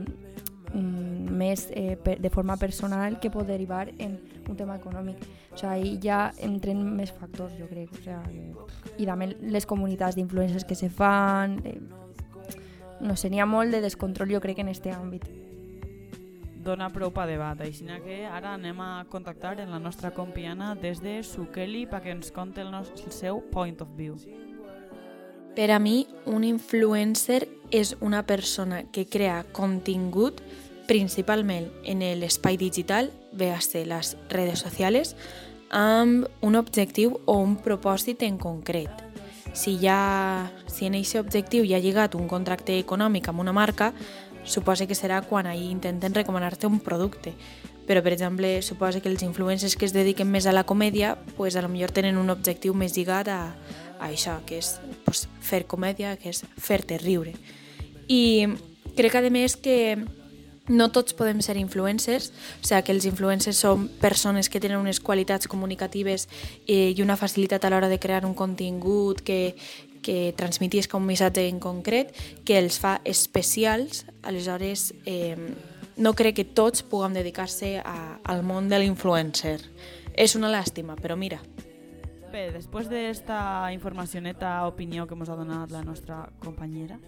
mm, 0.74 1.30
més 1.39 1.68
eh, 1.71 1.95
per, 2.01 2.19
de 2.21 2.30
forma 2.30 2.57
personal 2.57 3.19
que 3.19 3.31
pot 3.33 3.48
derivar 3.48 3.88
en 3.98 4.19
un 4.50 4.57
tema 4.57 4.77
econòmic. 4.80 5.24
O 5.54 5.57
sigui, 5.57 5.98
ja 6.04 6.30
entren 6.45 6.81
més 6.98 7.13
factors, 7.13 7.56
jo 7.60 7.69
crec. 7.69 7.94
O 7.94 8.04
sigui, 8.04 8.54
I 8.98 9.10
també 9.10 9.31
les 9.39 9.66
comunitats 9.69 10.19
d'influencers 10.19 10.68
que 10.68 10.77
se 10.77 10.89
fan... 10.89 11.60
Eh, 11.66 11.80
no 13.00 13.16
sé, 13.16 13.30
n'hi 13.31 13.39
ha 13.39 13.45
molt 13.48 13.71
de 13.71 13.80
descontrol, 13.80 14.27
jo 14.33 14.42
crec, 14.44 14.60
en 14.60 14.68
este 14.68 14.92
àmbit. 14.92 15.24
Dona 16.60 16.90
prou 16.92 17.12
pa 17.16 17.26
debat. 17.26 17.60
Així 17.64 17.88
que 18.04 18.26
ara 18.28 18.54
anem 18.54 18.80
a 18.84 19.06
contactar 19.10 19.60
en 19.60 19.72
la 19.72 19.80
nostra 19.80 20.12
compiana 20.12 20.76
des 20.76 21.02
de 21.02 21.24
Sukeli 21.24 21.86
perquè 21.88 22.12
ens 22.12 22.31
conti 22.31 22.62
el, 22.62 22.72
nos- 22.72 22.92
el 23.06 23.12
seu 23.12 23.42
point 23.52 23.81
of 23.81 23.90
view. 23.95 24.18
Per 25.56 25.72
a 25.72 25.80
mi, 25.80 26.07
un 26.26 26.44
influencer 26.44 27.48
és 27.72 27.95
una 28.00 28.24
persona 28.26 28.83
que 28.92 29.06
crea 29.06 29.44
contingut 29.52 30.42
principalment 30.88 31.68
en 31.86 32.02
l'espai 32.19 32.57
digital, 32.57 33.12
véase 33.31 33.86
les 33.86 34.16
redes 34.30 34.60
socials, 34.60 35.16
amb 35.69 36.26
un 36.42 36.56
objectiu 36.56 37.19
o 37.26 37.38
un 37.38 37.57
propòsit 37.62 38.24
en 38.26 38.40
concret. 38.42 38.90
Si, 39.54 39.78
ja, 39.81 40.50
si 40.69 40.86
en 40.86 40.95
aquest 40.98 41.19
objectiu 41.22 41.64
hi 41.66 41.74
ha 41.74 41.81
lligat 41.81 42.16
un 42.16 42.28
contracte 42.30 42.78
econòmic 42.80 43.30
amb 43.30 43.42
una 43.42 43.54
marca, 43.54 43.94
suposa 44.44 44.88
que 44.88 44.98
serà 44.98 45.22
quan 45.26 45.48
ahir 45.48 45.69
intenten 45.72 46.16
recomanar-te 46.16 46.68
un 46.68 46.80
producte. 46.80 47.34
Però, 47.90 48.04
per 48.06 48.14
exemple, 48.14 48.62
suposa 48.62 49.02
que 49.02 49.10
els 49.10 49.24
influencers 49.26 49.76
que 49.76 49.88
es 49.88 49.94
dediquen 49.96 50.30
més 50.30 50.46
a 50.46 50.54
la 50.54 50.64
comèdia, 50.64 51.16
pues, 51.38 51.56
a 51.56 51.64
lo 51.66 51.69
millor 51.69 51.90
tenen 51.92 52.19
un 52.22 52.30
objectiu 52.30 52.76
més 52.78 52.94
lligat 52.94 53.31
a, 53.34 53.40
a 53.98 54.12
això, 54.12 54.38
que 54.46 54.60
és 54.62 54.76
pues, 55.06 55.26
fer 55.42 55.66
comèdia, 55.66 56.14
que 56.22 56.30
és 56.30 56.44
fer-te 56.58 57.00
riure. 57.02 57.34
I 58.08 58.46
crec, 58.96 59.16
a 59.18 59.26
més, 59.34 59.58
que 59.58 59.98
no 60.69 60.92
tots 60.94 61.16
podem 61.18 61.42
ser 61.42 61.58
influencers, 61.58 62.30
o 62.62 62.68
sigui, 62.68 62.84
que 62.86 62.94
els 62.94 63.06
influencers 63.10 63.58
són 63.66 63.88
persones 64.00 64.50
que 64.50 64.62
tenen 64.62 64.80
unes 64.80 65.02
qualitats 65.02 65.50
comunicatives 65.50 66.28
eh, 66.68 66.94
i 66.94 67.02
una 67.02 67.18
facilitat 67.18 67.66
a 67.66 67.74
l'hora 67.74 67.90
de 67.90 67.98
crear 68.00 68.22
un 68.30 68.36
contingut 68.38 69.24
que, 69.26 69.56
que 70.02 70.34
transmetisca 70.38 70.98
un 70.98 71.08
missatge 71.08 71.48
en 71.48 71.60
concret 71.60 72.14
que 72.46 72.60
els 72.60 72.80
fa 72.80 73.00
especials, 73.06 74.06
aleshores 74.24 74.94
eh, 75.06 75.38
no 76.00 76.14
crec 76.16 76.40
que 76.40 76.46
tots 76.46 76.84
puguem 76.84 77.16
dedicar-se 77.18 77.78
al 77.84 78.44
món 78.44 78.70
de 78.72 78.80
l'influencer. 78.80 79.60
És 80.16 80.36
una 80.36 80.52
làstima, 80.52 80.96
però 81.00 81.16
mira, 81.20 81.40
Bé, 82.30 82.52
després 82.54 82.86
d'esta 82.86 83.72
informacioneta 83.74 84.52
opinió 84.70 85.08
que 85.10 85.16
ens 85.18 85.32
ha 85.34 85.38
donat 85.38 85.72
la 85.74 85.82
nostra 85.82 86.28
companyera, 86.44 87.00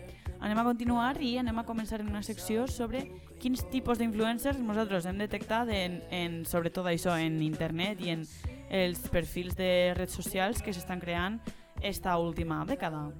anem 0.41 0.57
a 0.57 0.63
continuar 0.65 1.13
i 1.21 1.35
anem 1.37 1.59
a 1.61 1.65
començar 1.67 1.99
en 2.01 2.09
una 2.09 2.23
secció 2.25 2.65
sobre 2.65 3.03
quins 3.41 3.61
tipus 3.69 4.01
d'influencers 4.01 4.57
nosaltres 4.57 5.05
hem 5.05 5.21
detectat 5.21 5.69
en, 5.77 5.99
en, 6.09 6.41
sobretot 6.49 6.89
això 6.89 7.13
en 7.21 7.37
internet 7.45 8.01
i 8.01 8.15
en 8.15 8.25
els 8.73 9.05
perfils 9.13 9.53
de 9.59 9.93
redes 9.93 10.17
socials 10.17 10.65
que 10.65 10.73
s'estan 10.73 11.03
creant 11.03 11.37
esta 11.81 12.17
última 12.17 12.65
dècada. 12.65 13.11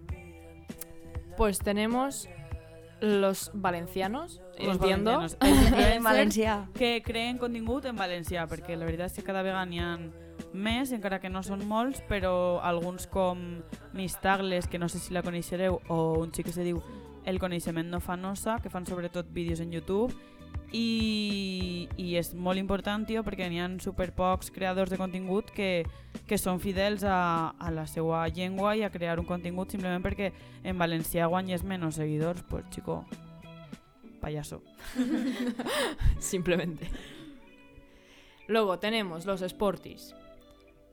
Pues 1.37 1.59
tenemos 1.59 2.27
los 2.99 3.49
valencianos, 3.53 4.41
Los 4.59 4.75
entiendo. 4.75 5.11
valencianos, 5.39 5.95
En 5.95 6.03
valencià. 6.09 6.67
que 6.73 7.01
creen 7.03 7.37
contingut 7.39 7.85
en 7.85 7.95
valencià, 7.95 8.45
perquè 8.47 8.75
la 8.77 8.85
veritat 8.85 9.07
és 9.09 9.13
que 9.17 9.23
cada 9.23 9.41
vegada 9.41 9.65
n'hi 9.65 9.79
ha 9.79 9.97
més, 10.53 10.91
encara 10.91 11.19
que 11.19 11.29
no 11.29 11.41
són 11.41 11.65
molts, 11.65 12.03
però 12.07 12.59
alguns 12.61 13.07
com 13.07 13.61
Miss 13.93 14.19
Tagles, 14.21 14.67
que 14.67 14.77
no 14.77 14.87
sé 14.89 14.99
si 14.99 15.13
la 15.13 15.23
coneixereu, 15.23 15.79
o 15.87 16.19
un 16.19 16.31
xic 16.31 16.45
que 16.47 16.51
se 16.53 16.63
diu 16.63 16.81
El 17.25 17.37
coneixement 17.39 17.87
no 17.89 17.99
fa 18.01 18.15
nosa, 18.17 18.57
que 18.63 18.69
fan 18.69 18.85
sobretot 18.85 19.27
vídeos 19.31 19.59
en 19.59 19.71
YouTube, 19.71 20.11
i, 20.71 21.87
i 21.99 22.15
és 22.19 22.31
molt 22.33 22.59
important, 22.59 23.03
tio, 23.07 23.23
perquè 23.27 23.49
n'hi 23.51 23.59
ha 23.59 23.67
superpocs 23.83 24.51
creadors 24.55 24.91
de 24.91 24.99
contingut 24.99 25.51
que, 25.55 25.83
que 26.27 26.39
són 26.39 26.61
fidels 26.63 27.03
a, 27.03 27.51
a 27.59 27.71
la 27.75 27.85
seva 27.87 28.23
llengua 28.31 28.75
i 28.79 28.85
a 28.87 28.91
crear 28.93 29.19
un 29.19 29.27
contingut 29.27 29.71
simplement 29.71 30.03
perquè 30.03 30.31
en 30.63 30.79
valencià 30.79 31.27
guanyes 31.27 31.65
menys 31.67 31.99
seguidors, 31.99 32.43
pues 32.49 32.65
chico, 32.71 33.03
payaso. 34.21 34.61
Simplemente. 36.19 36.87
Luego 38.47 38.79
tenemos 38.79 39.25
los 39.25 39.41
Sportis. 39.41 40.13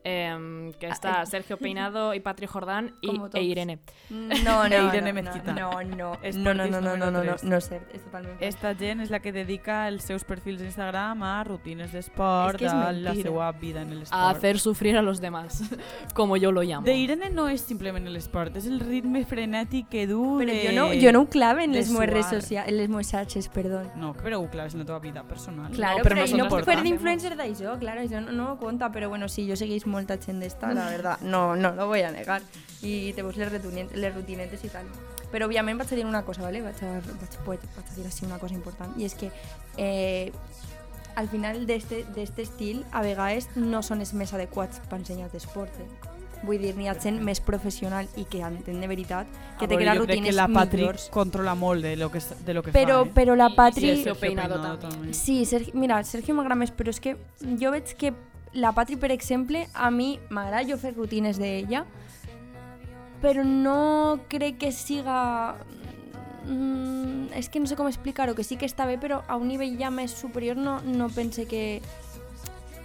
Em, 0.04 0.72
que 0.72 0.88
está 0.88 1.24
Sergio 1.26 1.56
Peinado 1.64 2.14
y 2.14 2.20
Patri 2.20 2.46
Jordán 2.46 2.94
y, 3.00 3.10
e 3.10 3.18
todos. 3.18 3.40
Irene. 3.40 3.78
No, 4.10 4.68
no, 4.68 4.88
Irene 4.88 5.12
no, 5.12 5.22
Mezquita. 5.22 5.52
no, 5.52 5.82
no, 5.82 6.18
no, 6.32 6.54
no, 6.54 6.54
no, 6.54 6.80
no, 6.80 6.80
no, 6.80 7.10
no, 7.10 7.24
no, 7.24 7.34
no, 7.42 7.60
sé, 7.60 7.80
és 7.92 8.02
totalment 8.04 8.36
Esta 8.40 8.74
gent 8.74 9.00
és 9.00 9.10
la 9.10 9.20
que 9.20 9.32
dedica 9.32 9.86
els 9.88 10.04
seus 10.04 10.24
perfils 10.24 10.60
d'Instagram 10.62 11.22
a 11.22 11.44
rutines 11.44 11.92
d'esport, 11.92 12.60
És 12.60 12.70
que 12.70 12.76
a 12.76 12.92
la 12.92 13.14
seva 13.14 13.50
vida 13.52 13.82
en 13.82 13.92
A 13.92 13.94
l'esport. 13.94 14.36
hacer 14.36 14.58
sufrir 14.58 14.96
a 14.96 15.02
los 15.02 15.20
demás, 15.20 15.62
como 16.14 16.36
yo 16.36 16.52
lo 16.52 16.62
llamo. 16.62 16.84
De 16.86 16.96
Irene 16.96 17.30
no 17.30 17.48
és 17.48 17.60
simplement 17.60 18.06
l'esport, 18.08 18.56
és 18.56 18.66
el 18.66 18.80
ritme 18.80 19.24
frenètic 19.24 19.88
que 19.88 20.06
du 20.06 20.38
Però 20.38 20.52
de... 20.52 20.62
jo 20.66 20.72
no, 20.72 20.88
jo 20.94 21.12
no 21.12 21.22
ho 21.22 21.28
clave 21.28 21.64
en 21.64 21.72
les 21.72 21.90
meves 21.90 22.10
redes 22.10 22.26
socials, 22.30 22.68
en 22.68 22.76
les 22.76 22.88
meves 22.88 23.10
xarxes, 23.10 23.48
perdó. 23.48 23.82
No, 23.96 24.14
però 24.14 24.38
ho 24.40 24.48
claves 24.50 24.74
en 24.74 24.80
la 24.80 24.86
teva 24.86 24.98
vida 25.00 25.22
personal. 25.24 25.72
Claro, 25.72 25.98
No, 25.98 26.02
pero, 26.02 26.14
pero 26.14 26.24
pero 26.24 26.36
no 26.36 26.44
nosotros 26.44 26.64
puc 26.66 26.74
fer 26.74 26.82
d'influencer 26.82 27.36
d'això, 27.36 27.78
claro, 27.78 28.00
això 28.02 28.20
no, 28.20 28.32
no 28.32 28.58
conta, 28.58 28.90
però 28.92 29.08
bueno, 29.08 29.28
sí, 29.28 29.46
jo 29.48 29.56
segueix 29.56 29.86
molta 29.88 30.18
gent 30.20 30.40
d'esta, 30.44 30.70
la 30.76 30.86
verdad, 30.90 31.20
no, 31.22 31.56
no 31.56 31.72
lo 31.74 31.86
voy 31.90 32.02
a 32.06 32.10
negar. 32.12 32.42
I 32.82 33.12
te 33.16 33.22
veus 33.26 33.36
les, 33.36 33.50
rutinetes, 33.50 33.96
les 33.98 34.14
rutinetes 34.14 34.62
i 34.64 34.68
tal. 34.70 34.86
Però 35.32 35.48
òbviament 35.48 35.76
vaig 35.80 35.90
a 35.92 35.96
dir 35.98 36.06
una 36.06 36.22
cosa, 36.24 36.42
¿vale? 36.46 36.62
vaig, 36.62 36.78
a, 36.84 36.92
vaig, 37.00 37.38
vaig, 37.46 37.64
vaig 37.76 37.90
a 37.90 37.94
dir 37.96 38.06
així 38.06 38.24
una 38.24 38.38
cosa 38.38 38.54
important, 38.54 38.94
i 38.96 39.04
és 39.04 39.14
que 39.18 39.28
eh, 39.76 40.30
al 41.16 41.28
final 41.28 41.66
d'este 41.66 42.04
d'este 42.14 42.42
estil, 42.46 42.84
a 42.92 43.02
vegades 43.02 43.48
no 43.56 43.82
són 43.82 44.00
els 44.04 44.14
més 44.14 44.32
adequats 44.32 44.78
per 44.88 45.00
ensenyar 45.02 45.28
d'esport, 45.32 45.74
eh? 45.82 45.88
Vull 46.46 46.60
dir, 46.62 46.70
n'hi 46.78 46.86
ha 46.86 46.92
gent 46.94 47.16
més 47.26 47.40
professional 47.42 48.06
i 48.14 48.22
que 48.30 48.38
entén 48.46 48.78
de 48.80 48.86
veritat 48.86 49.26
que 49.58 49.64
A 49.66 49.68
té 49.68 49.74
veure, 49.74 49.82
que 49.82 49.90
les 49.90 49.98
rutines 49.98 50.28
que 50.30 50.36
la 50.36 50.46
Patri 50.46 50.84
millors. 50.84 51.08
controla 51.10 51.56
molt 51.58 51.82
de 51.82 51.96
lo 51.98 52.12
que, 52.14 52.20
de 52.46 52.54
lo 52.54 52.62
que 52.62 52.70
Però, 52.70 53.00
fa, 53.02 53.08
eh? 53.08 53.12
però 53.16 53.34
la 53.34 53.48
I- 53.50 53.56
Patri... 53.56 53.88
i 53.90 53.96
Sergio 53.96 54.14
Peinado 54.20 54.78
també. 54.78 55.12
Sí, 55.18 55.44
Sergi, 55.44 55.72
mira, 55.74 55.98
Sergio 56.04 56.36
m'agrada 56.38 56.54
més, 56.62 56.70
però 56.70 56.94
és 56.94 57.00
que 57.02 57.16
jo 57.58 57.72
veig 57.74 57.90
que 57.98 58.12
la 58.52 58.72
Patri, 58.72 58.96
per 58.96 59.10
exemple, 59.12 59.66
a 59.74 59.90
mi 59.90 60.18
m'agrada 60.30 60.66
jo 60.68 60.78
fer 60.80 60.94
rutines 60.94 61.38
d'ella, 61.40 61.84
però 63.22 63.44
no 63.44 64.20
crec 64.28 64.58
que 64.64 64.72
siga... 64.72 65.56
Mm, 66.48 67.28
és 67.36 67.50
que 67.52 67.60
no 67.60 67.68
sé 67.68 67.76
com 67.76 67.88
explicar-ho, 67.90 68.34
que 68.34 68.46
sí 68.46 68.56
que 68.56 68.66
està 68.68 68.86
bé, 68.88 68.96
però 68.96 69.20
a 69.28 69.36
un 69.36 69.50
nivell 69.50 69.76
ja 69.80 69.90
més 69.92 70.14
superior 70.16 70.56
no, 70.56 70.78
no 70.80 71.10
pense 71.12 71.44
que, 71.46 71.82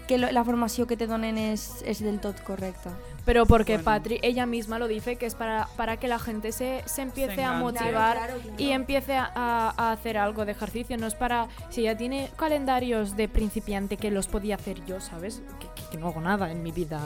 que 0.08 0.20
la 0.20 0.44
formació 0.44 0.86
que 0.86 0.98
te 1.00 1.08
donen 1.08 1.40
és, 1.40 1.70
és 1.88 2.04
del 2.04 2.20
tot 2.20 2.44
correcta. 2.44 2.92
Pero 3.26 3.46
porque 3.46 3.74
Bueno. 3.74 3.86
Patri, 3.86 4.20
ella 4.22 4.46
misma 4.46 4.80
lo 4.80 4.88
dice, 4.88 5.16
que 5.16 5.26
es 5.26 5.36
para, 5.36 5.68
para 5.78 5.98
que 5.98 6.08
la 6.10 6.20
gente 6.20 6.52
se, 6.52 6.84
se 6.86 7.02
empiece 7.04 7.44
a 7.44 7.54
motivar 7.54 8.18
Claro, 8.18 8.34
claro, 8.34 8.42
claro. 8.42 8.56
y 8.58 8.72
empiece 8.72 9.16
a, 9.16 9.32
a 9.36 9.92
hacer 9.94 10.18
algo 10.18 10.44
de 10.46 10.52
ejercicio. 10.52 10.98
No 10.98 11.08
es 11.08 11.16
para, 11.16 11.48
si 11.70 11.82
ella 11.82 11.96
tiene 11.96 12.30
calendarios 12.36 13.16
de 13.16 13.30
principiante 13.30 13.96
que 13.98 14.12
los 14.12 14.28
podía 14.28 14.56
hacer 14.56 14.84
yo, 14.86 15.00
¿sabes? 15.00 15.42
Que, 15.60 15.68
que- 15.68 15.90
que 15.92 15.98
no 15.98 16.08
hago 16.08 16.20
nada 16.22 16.52
en 16.52 16.64
mi 16.64 16.72
vida. 16.72 17.00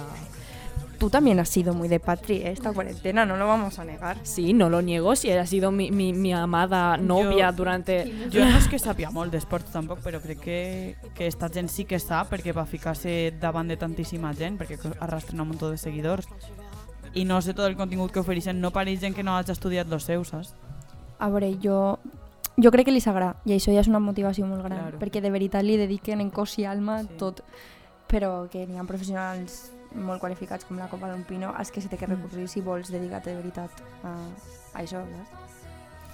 Tú 0.97 1.11
también 1.11 1.39
has 1.39 1.49
sido 1.49 1.75
muy 1.75 1.87
de 1.87 1.99
Patri, 1.99 2.37
¿eh? 2.37 2.51
esta 2.51 2.73
cuarentena, 2.73 3.23
no 3.23 3.37
lo 3.37 3.45
vamos 3.45 3.77
a 3.77 3.85
negar. 3.85 4.17
Sí, 4.23 4.51
no 4.53 4.67
lo 4.67 4.81
niego, 4.81 5.15
si 5.15 5.29
ha 5.31 5.45
sido 5.45 5.71
mi, 5.71 5.91
mi, 5.91 6.11
mi 6.11 6.33
amada 6.33 6.97
novia 6.97 7.51
Yo- 7.51 7.55
durante... 7.55 8.11
Jo 8.33 8.43
no 8.45 8.57
és 8.57 8.67
que 8.67 8.79
sàpia 8.81 9.11
molt 9.13 9.31
d'esport 9.31 9.69
tampoc, 9.69 9.99
però 10.01 10.17
crec 10.23 10.39
que, 10.41 10.95
que 11.13 11.27
esta 11.27 11.49
gent 11.53 11.69
sí 11.69 11.85
que 11.85 11.99
sap 12.01 12.31
perquè 12.33 12.49
va 12.55 12.65
ficar-se 12.65 13.31
davant 13.39 13.69
de 13.69 13.77
tantíssima 13.77 14.33
gent, 14.33 14.57
perquè 14.57 14.79
arrastren 14.99 15.39
un 15.45 15.51
munt 15.53 15.61
de 15.61 15.77
seguidors. 15.77 16.25
I 17.13 17.25
no 17.25 17.41
sé 17.45 17.53
tot 17.53 17.67
el 17.69 17.77
contingut 17.77 18.11
que 18.11 18.19
ofereixen, 18.25 18.57
no 18.59 18.73
pareix 18.73 18.99
gent 18.99 19.13
que 19.15 19.21
no 19.23 19.37
hagi 19.37 19.51
estudiat 19.53 19.87
los 19.87 20.03
seus, 20.09 20.29
saps? 20.33 20.55
A 21.19 21.29
veure, 21.29 21.53
jo, 21.61 21.99
jo 22.57 22.71
crec 22.73 22.89
que 22.89 22.91
li 22.97 23.01
s'agrada 23.05 23.37
i 23.45 23.53
això 23.53 23.69
ja 23.73 23.85
és 23.85 23.87
una 23.87 24.01
motivació 24.01 24.49
molt 24.49 24.65
gran, 24.65 24.79
Claro. 24.81 24.97
perquè 24.99 25.21
de 25.21 25.29
veritat 25.29 25.61
li 25.63 25.77
dediquen 25.77 26.21
en 26.25 26.31
cos 26.33 26.57
i 26.57 26.65
alma 26.65 27.03
Sí. 27.03 27.09
tot, 27.21 27.43
però 28.09 28.47
que 28.49 28.65
n'hi 28.65 28.77
ha 28.79 28.83
professionals 28.83 29.73
molt 29.95 30.21
qualificats 30.23 30.67
com 30.67 30.79
la 30.79 30.89
Copa 30.91 31.11
d'Ompino 31.11 31.53
als 31.55 31.71
que 31.71 31.81
se 31.81 31.91
té 31.91 31.99
que 31.99 32.09
recurrir 32.09 32.47
si 32.51 32.61
vols 32.61 32.91
dedicar-te 32.93 33.33
de 33.33 33.41
veritat 33.41 33.83
a, 34.03 34.15
a 34.73 34.83
això, 34.83 35.03
saps? 35.03 35.56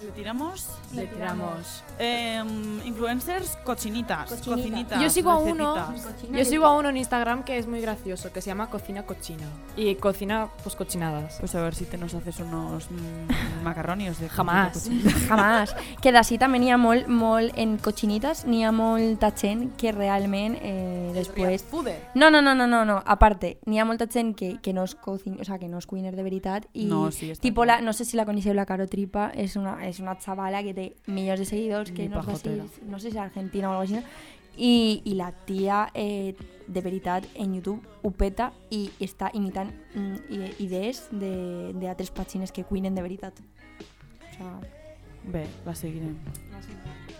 Le 0.03 0.11
tiramos 0.11 0.67
Le 0.93 1.07
tiramos. 1.07 1.83
eh, 1.97 2.43
influencers 2.85 3.57
cochinitas, 3.63 4.29
Cochinita. 4.29 4.55
cocinitas, 4.55 5.01
Yo 5.01 5.09
sigo 5.09 5.31
a 5.31 5.37
uno, 5.39 5.75
yo 6.31 6.45
sigo 6.45 6.65
a 6.65 6.75
uno 6.77 6.89
en 6.89 6.97
Instagram 6.97 7.43
que 7.43 7.57
es 7.57 7.67
muy 7.67 7.79
gracioso, 7.81 8.31
que 8.31 8.41
se 8.41 8.47
llama 8.49 8.69
Cocina 8.69 9.03
Cochina. 9.03 9.45
Y 9.77 9.95
cocina, 9.95 10.49
pues 10.63 10.75
cochinadas. 10.75 11.37
Pues 11.39 11.55
a 11.55 11.61
ver 11.61 11.73
si 11.75 11.85
te 11.85 11.97
nos 11.97 12.13
haces 12.13 12.39
unos 12.39 12.89
mm, 12.91 13.63
macarronis 13.63 14.19
de 14.19 14.29
Jamás. 14.29 14.89
Jamás. 15.27 15.75
Que 16.01 16.11
d'ací 16.11 16.37
també 16.37 16.59
n'hi 16.59 16.71
ha 16.73 16.77
molt, 16.77 17.07
molt 17.07 17.53
en 17.57 17.77
cochinitas, 17.77 18.43
n'hi 18.45 18.63
ha 18.65 18.71
molta 18.75 19.31
gent 19.31 19.71
que 19.79 19.91
realment 19.95 20.57
eh, 20.61 21.11
després... 21.15 21.63
No, 22.15 22.29
no, 22.29 22.41
no, 22.41 22.53
no, 22.53 22.67
no, 22.67 22.83
no. 22.85 23.01
a 23.05 23.17
parte, 23.19 23.57
n'hi 23.65 23.79
ha 23.79 23.85
molta 23.85 24.07
gent 24.11 24.35
que, 24.35 24.57
que 24.61 24.73
no 24.73 24.83
és 24.83 24.95
cocin, 24.95 25.39
o 25.39 25.45
sea, 25.45 25.57
que 25.59 25.67
no 25.69 25.77
és 25.79 25.87
cuiner 25.87 26.13
de 26.15 26.23
veritat 26.23 26.67
i 26.73 26.85
No, 26.85 27.09
sí, 27.11 27.31
tipo 27.39 27.65
la, 27.65 27.79
no 27.81 27.93
sé 27.93 28.05
si 28.05 28.17
la 28.17 28.25
coneixeu, 28.25 28.53
la 28.53 28.65
Caro 28.65 28.87
Tripa, 28.87 29.29
és 29.33 29.55
una, 29.55 29.77
és 29.87 29.92
una 29.99 30.15
xavala 30.19 30.63
que 30.63 30.73
té 30.73 30.95
milions 31.07 31.39
de 31.39 31.45
seguidors, 31.45 31.91
que 31.91 32.07
no, 32.09 32.23
sé 32.23 33.09
si 33.11 33.17
és 33.17 33.17
argentina 33.17 33.69
o 33.71 33.81
així, 33.81 33.99
i, 34.57 35.01
i 35.05 35.13
la 35.15 35.31
tia 35.45 35.89
eh, 35.93 36.35
de 36.67 36.81
veritat 36.81 37.25
en 37.35 37.55
YouTube 37.55 37.81
ho 38.03 38.11
peta 38.11 38.51
i 38.69 38.89
està 39.01 39.31
imitant 39.33 39.71
mm, 39.95 40.59
idees 40.59 41.07
de- 41.11 41.73
d'altres 41.73 42.11
pàgines 42.13 42.51
que 42.51 42.63
cuinen 42.63 42.93
de 42.95 43.01
veritat. 43.01 43.33
O 43.39 44.35
sea, 44.37 44.59
Bé, 45.23 45.45
la 45.65 45.73
seguirem. 45.73 46.17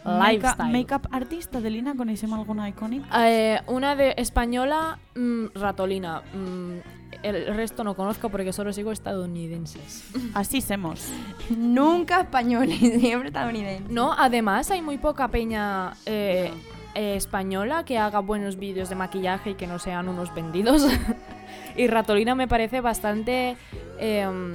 Lifestyle. 0.04 0.72
Make-up 0.74 1.08
artista 1.12 1.62
de 1.62 1.70
Lina, 1.70 1.94
coneixem 1.96 2.34
alguna 2.36 2.68
icònica? 2.68 3.08
Eh, 3.26 3.62
una 3.68 3.96
de 3.96 4.14
española, 4.18 5.00
mm, 5.16 5.54
Ratolina. 5.56 6.22
Mm, 6.34 6.80
el 7.24 7.56
resto 7.56 7.84
no 7.84 7.96
conozco 7.96 8.30
porque 8.30 8.52
solo 8.54 8.72
sigo 8.74 8.92
estadounidenses. 8.92 10.04
Así 10.34 10.62
semos. 10.62 11.08
nunca 11.50 12.22
españoles, 12.22 12.80
siempre 13.00 13.30
estadounidenses. 13.30 13.90
No, 13.90 14.14
además 14.14 14.70
hay 14.72 14.82
muy 14.82 14.98
poca 14.98 15.28
peña 15.30 15.94
eh, 16.06 16.52
eh, 16.96 17.16
española 17.16 17.86
que 17.86 17.98
haga 17.98 18.20
buenos 18.20 18.58
vídeos 18.58 18.90
de 18.90 18.96
maquillaje 18.96 19.52
y 19.52 19.56
que 19.56 19.68
no 19.68 19.80
sean 19.80 20.08
unos 20.10 20.34
vendidos. 20.36 20.86
y 21.78 21.88
Ratolina 21.88 22.36
me 22.36 22.48
parece 22.48 22.82
bastante 22.82 23.56
em, 24.00 24.54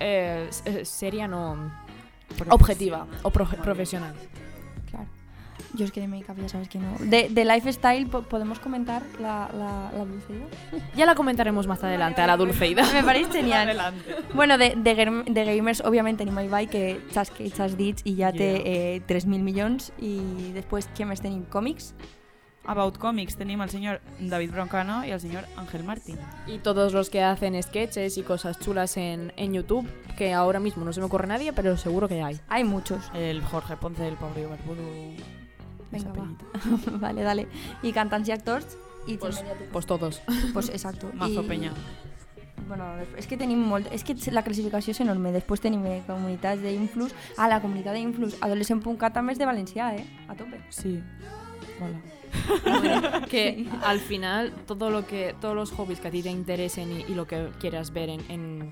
eh, 0.00 0.48
eh, 0.64 0.84
seria, 0.84 1.28
no, 1.28 1.70
objetiva 2.48 3.06
o 3.22 3.30
pro- 3.30 3.46
profesional. 3.46 4.14
Yo 5.74 5.84
es 5.84 5.92
que 5.92 6.00
de 6.00 6.08
make-up 6.08 6.36
ya 6.36 6.48
sabes 6.48 6.68
que 6.68 6.78
no. 6.80 6.96
De, 6.98 7.28
de 7.28 7.44
lifestyle, 7.44 8.06
po- 8.08 8.22
¿podemos 8.22 8.58
comentar 8.58 9.02
la, 9.20 9.48
la, 9.56 9.90
la 9.96 10.04
dulceida? 10.04 10.46
Ya 10.96 11.06
la 11.06 11.14
comentaremos 11.14 11.66
más 11.68 11.82
adelante 11.84 12.20
a 12.20 12.26
la 12.26 12.36
Dulceida. 12.36 12.84
Me 12.92 13.04
parece 13.04 13.30
genial. 13.40 13.68
Adelante. 13.68 14.16
Bueno, 14.34 14.58
de, 14.58 14.74
de, 14.76 15.22
de 15.26 15.44
gamers, 15.56 15.80
obviamente, 15.82 16.24
tenim 16.24 16.38
Ibai, 16.40 16.66
que 16.66 17.00
saps 17.12 17.30
que 17.30 17.46
ets 17.46 17.76
dits 17.78 18.02
i 18.04 18.16
ja 18.18 18.32
té 18.32 18.96
eh, 18.96 19.02
3.000 19.06 19.38
milions. 19.46 19.92
I 20.02 20.50
després, 20.56 20.88
què 20.96 21.06
més 21.06 21.22
tenim? 21.22 21.44
Còmics? 21.46 21.94
About 22.66 22.98
Comics 22.98 23.36
tenim 23.38 23.62
el 23.64 23.70
senyor 23.70 24.02
David 24.20 24.50
Broncano 24.52 24.98
i 25.06 25.10
el 25.14 25.20
senyor 25.20 25.46
Ángel 25.56 25.82
Martín. 25.82 26.18
Y 26.46 26.58
todos 26.58 26.92
los 26.92 27.08
que 27.10 27.22
hacen 27.22 27.60
sketches 27.62 28.18
y 28.18 28.22
cosas 28.22 28.58
chulas 28.60 28.96
en, 28.98 29.32
en 29.36 29.54
YouTube, 29.54 29.88
que 30.18 30.34
ahora 30.34 30.60
mismo 30.60 30.84
no 30.84 30.92
se 30.92 31.00
me 31.00 31.06
ocurre 31.06 31.26
nadie, 31.26 31.52
pero 31.54 31.76
seguro 31.78 32.06
que 32.08 32.20
hay. 32.22 32.38
Hay 32.48 32.64
muchos. 32.64 33.10
El 33.14 33.40
Jorge 33.42 33.76
Ponce 33.76 34.02
del 34.02 34.16
Pobre 34.16 34.44
Barbudo. 34.46 34.82
Venga, 35.90 36.12
va. 36.12 36.28
vale, 37.04 37.22
dale. 37.22 37.48
I 37.82 37.92
cantants 37.92 38.28
i 38.28 38.32
actors? 38.32 38.76
I 39.06 39.16
Pues, 39.16 39.42
pues 39.72 39.86
todos. 39.86 40.20
pues 40.52 40.68
exacto. 40.68 41.10
Mazo 41.14 41.42
I- 41.42 41.48
Peña. 41.48 41.72
Bueno, 42.68 42.84
és 43.18 43.26
que 43.26 43.36
tenim 43.40 43.58
molt... 43.66 43.88
És 43.90 44.04
que 44.04 44.14
la 44.30 44.44
classificació 44.46 44.92
és 44.92 45.00
enorme. 45.02 45.32
Després 45.34 45.60
tenim 45.64 45.82
eh, 45.90 46.02
comunitats 46.06 46.60
d'influx. 46.62 47.14
Ah, 47.36 47.48
la 47.48 47.58
comunitat 47.64 47.96
d'influx. 47.96 48.36
Adolescent.cat 48.40 49.12
també 49.16 49.32
és 49.32 49.40
de 49.40 49.48
valencià, 49.48 49.88
eh? 49.96 50.04
A 50.28 50.36
tope. 50.38 50.60
Sí. 50.70 51.00
Hola. 51.80 51.98
Que 53.30 53.66
al 53.84 53.98
final 54.00 54.52
todo 54.66 54.90
lo 54.90 55.06
que 55.06 55.34
todos 55.40 55.54
los 55.54 55.70
hobbies 55.72 56.00
que 56.00 56.08
a 56.08 56.10
ti 56.10 56.22
te 56.22 56.30
interesen 56.30 56.92
y, 56.92 57.04
y 57.10 57.14
lo 57.14 57.26
que 57.26 57.48
quieras 57.60 57.92
ver 57.92 58.08
en, 58.10 58.20
en, 58.28 58.70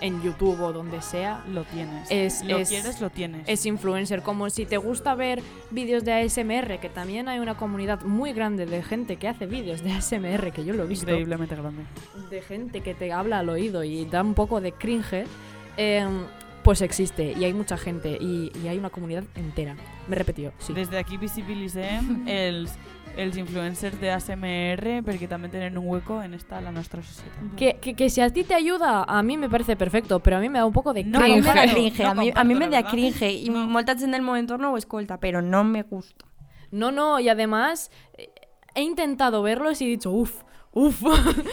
en 0.00 0.22
YouTube 0.22 0.60
o 0.60 0.72
donde 0.72 1.00
sea, 1.02 1.44
Lo 1.48 1.64
tienes. 1.64 2.10
Es- 2.10 2.44
lo 2.44 2.58
es- 2.58 2.68
quieres, 2.68 3.00
lo 3.00 3.10
tienes. 3.10 3.48
es 3.48 3.66
influencer. 3.66 4.22
Como 4.22 4.50
si 4.50 4.66
te 4.66 4.76
gusta 4.76 5.14
ver 5.14 5.42
vídeos 5.70 6.04
de 6.04 6.12
ASMR, 6.12 6.78
que 6.80 6.88
también 6.88 7.28
hay 7.28 7.38
una 7.38 7.56
comunidad 7.56 8.02
muy 8.02 8.32
grande 8.32 8.66
de 8.66 8.82
gente 8.82 9.16
que 9.16 9.28
hace 9.28 9.46
vídeos 9.46 9.82
de 9.82 9.92
ASMR, 9.92 10.52
que 10.52 10.64
yo 10.64 10.74
lo 10.74 10.84
he 10.84 10.86
visto. 10.86 11.04
increíblemente 11.06 11.54
grande. 11.56 11.82
de 12.30 12.42
gente 12.42 12.80
que 12.80 12.94
te 12.94 13.12
habla 13.12 13.38
al 13.40 13.48
oído 13.48 13.84
y 13.84 14.04
da 14.06 14.22
un 14.22 14.34
poco 14.34 14.60
de 14.60 14.72
cringe, 14.72 15.24
eh, 15.76 16.06
pues 16.62 16.80
existe 16.82 17.32
y 17.36 17.44
hay 17.44 17.52
mucha 17.54 17.76
gente 17.76 18.16
y, 18.20 18.52
y 18.62 18.68
hay 18.68 18.78
una 18.78 18.90
comunidad 18.90 19.24
entera. 19.34 19.74
Me 20.08 20.14
he 20.16 20.18
repetido, 20.18 20.52
sí. 20.58 20.72
Des 20.72 20.90
d'aquí 20.90 21.16
visibilitzem 21.16 22.24
els, 22.28 22.74
els 23.16 23.36
influencers 23.36 23.98
de 24.00 24.10
ASMR 24.10 25.02
perquè 25.04 25.28
també 25.28 25.48
tenen 25.52 25.76
un 25.78 25.86
hueco 25.88 26.20
en 26.22 26.34
esta 26.34 26.60
la 26.60 26.72
nostra 26.72 27.02
societat. 27.02 27.54
Que, 27.56 27.74
que, 27.80 27.94
que 27.94 28.08
si 28.10 28.20
a 28.20 28.30
ti 28.30 28.44
te 28.44 28.54
ayuda, 28.54 29.04
a 29.04 29.22
mí 29.22 29.36
me 29.36 29.50
parece 29.50 29.76
perfecto, 29.76 30.20
pero 30.20 30.36
a 30.36 30.40
mí 30.40 30.48
me 30.48 30.58
da 30.58 30.66
un 30.66 30.72
poco 30.72 30.92
de 30.94 31.04
No, 31.04 31.18
a 31.18 31.22
mi 31.28 31.40
me 31.40 31.42
da 31.42 31.66
cringe, 31.72 32.02
no 32.04 32.10
a 32.10 32.14
mi, 32.14 32.30
a 32.30 32.34
comparto, 32.34 32.58
me 32.58 32.68
da 32.68 32.82
cringe 32.84 33.44
No. 33.50 33.66
molta 33.66 33.96
gent 33.96 34.12
del 34.12 34.22
meu 34.22 34.36
entorn 34.36 34.64
ho 34.64 34.76
escolta, 34.76 35.18
però 35.18 35.42
no 35.42 35.64
me 35.64 35.82
gusta. 35.82 36.24
No, 36.70 36.90
no, 36.90 37.20
y 37.20 37.28
además 37.28 37.90
eh, 38.16 38.30
he 38.74 38.82
intentado 38.82 39.42
verlos 39.42 39.80
y 39.82 39.84
he 39.84 39.88
dicho, 39.88 40.10
uff, 40.10 40.42
uff. 40.72 41.02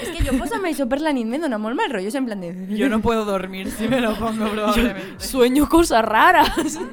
És 0.02 0.10
que 0.16 0.24
jo 0.26 0.38
posar-me 0.40 0.70
això 0.72 0.88
per 0.90 1.02
la 1.02 1.12
nit 1.14 1.28
me 1.28 1.40
dona 1.40 1.58
molt 1.60 1.76
mal 1.76 1.92
rotllo, 1.92 2.10
en 2.16 2.26
plan 2.26 2.40
de... 2.42 2.54
Yo 2.78 2.90
no 2.90 3.02
puedo 3.02 3.26
dormir 3.26 3.70
si 3.72 3.88
me 3.88 4.00
lo 4.02 4.16
pongo 4.16 4.48
probablemente. 4.54 5.20
Sueño 5.24 5.68
cosas 5.70 6.04
raras. 6.06 6.80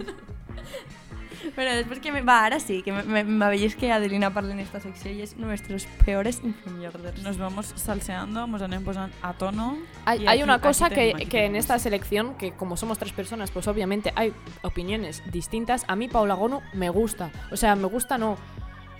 Però 1.56 1.73
després 1.73 2.00
que 2.02 2.11
me... 2.12 2.21
Va, 2.26 2.40
ara 2.45 2.59
sí, 2.61 2.83
que 2.83 2.92
me- 2.92 3.04
me- 3.04 3.23
m'aveis 3.25 3.76
que 3.76 3.88
Adelina 3.92 4.28
parla 4.35 4.52
en 4.52 4.59
esta 4.61 4.80
secció 4.83 5.12
i 5.14 5.23
és 5.25 5.37
nuestros 5.40 5.87
peores 6.04 6.40
influencers. 6.45 7.23
Nos 7.25 7.38
vamos 7.38 7.71
salseando, 7.80 8.47
nos 8.50 8.61
anem 8.66 8.83
posant 8.85 9.12
a 9.23 9.33
tono. 9.33 9.78
Hay, 10.04 10.25
y 10.25 10.26
hay 10.26 10.42
una 10.42 10.59
cosa 10.61 10.90
que, 10.90 11.12
aquí 11.14 11.26
que 11.26 11.45
en 11.47 11.56
esta 11.56 11.78
selección, 11.78 12.35
que 12.37 12.52
como 12.52 12.76
somos 12.76 12.99
tres 12.99 13.12
personas, 13.12 13.50
pues 13.52 13.68
obviamente 13.68 14.12
hay 14.16 14.35
opiniones 14.62 15.23
distintas. 15.33 15.85
A 15.88 15.97
mí 15.97 16.09
Paula 16.09 16.35
Gonu 16.35 16.61
me 16.75 16.90
gusta. 16.90 17.30
O 17.50 17.56
sea, 17.56 17.75
me 17.76 17.87
gusta 17.87 18.18
no. 18.18 18.37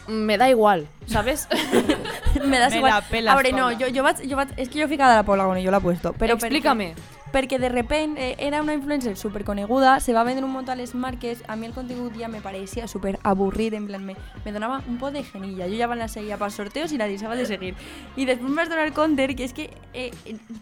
Me 0.09 0.37
da 0.39 0.49
igual, 0.49 0.87
¿sabes? 1.07 1.49
me 2.45 2.59
das 2.59 2.71
Me 2.73 2.79
igual. 2.79 2.93
la 2.93 3.01
pelas, 3.03 3.33
a 3.33 3.37
veure, 3.37 3.53
no, 3.53 3.69
Paula. 3.71 3.79
jo, 3.79 3.87
jo, 3.95 4.03
vaig, 4.03 4.17
jo 4.31 4.37
vaig, 4.37 4.49
és 4.57 4.69
que 4.69 4.79
jo 4.79 4.85
he 4.87 4.89
ficat 4.89 5.11
a 5.11 5.17
la 5.17 5.23
Paula 5.25 5.45
Gone, 5.45 5.65
jo 5.65 5.71
l'he 5.71 5.81
puesto. 5.81 6.13
Però 6.15 6.35
Explícame. 6.39 6.93
Perquè, 6.95 7.16
perquè 7.33 7.59
de 7.59 7.69
repente 7.69 8.31
eh, 8.31 8.37
era 8.39 8.63
una 8.63 8.75
influencer 8.75 9.17
súper 9.17 9.45
coneguda, 9.45 10.01
se 10.01 10.13
va 10.13 10.25
vendre 10.25 10.45
un 10.45 10.53
montón 10.53 10.73
a 10.73 10.77
les 10.77 10.95
marques, 10.95 11.43
a 11.49 11.57
mi 11.57 11.67
el 11.67 11.73
contingut 11.73 12.17
ja 12.19 12.29
me 12.29 12.41
parecía 12.41 12.87
súper 12.87 13.19
avorrit, 13.23 13.75
en 13.75 13.87
plan, 13.87 14.05
me, 14.05 14.17
me 14.45 14.53
donava 14.53 14.83
un 14.89 14.99
poc 14.99 15.13
de 15.13 15.25
genilla. 15.25 15.67
Jo 15.67 15.77
ja 15.77 15.95
la 15.95 16.09
seguia 16.09 16.39
per 16.39 16.51
sorteos 16.51 16.93
i 16.93 16.99
la 16.99 17.07
deixava 17.07 17.37
de 17.37 17.47
seguir. 17.47 17.75
I 18.17 18.25
després 18.25 18.51
em 18.51 18.57
vaig 18.57 18.69
donar 18.71 18.93
compte 18.93 19.27
que 19.37 19.45
és 19.45 19.53
que 19.53 19.71
eh, 19.93 20.11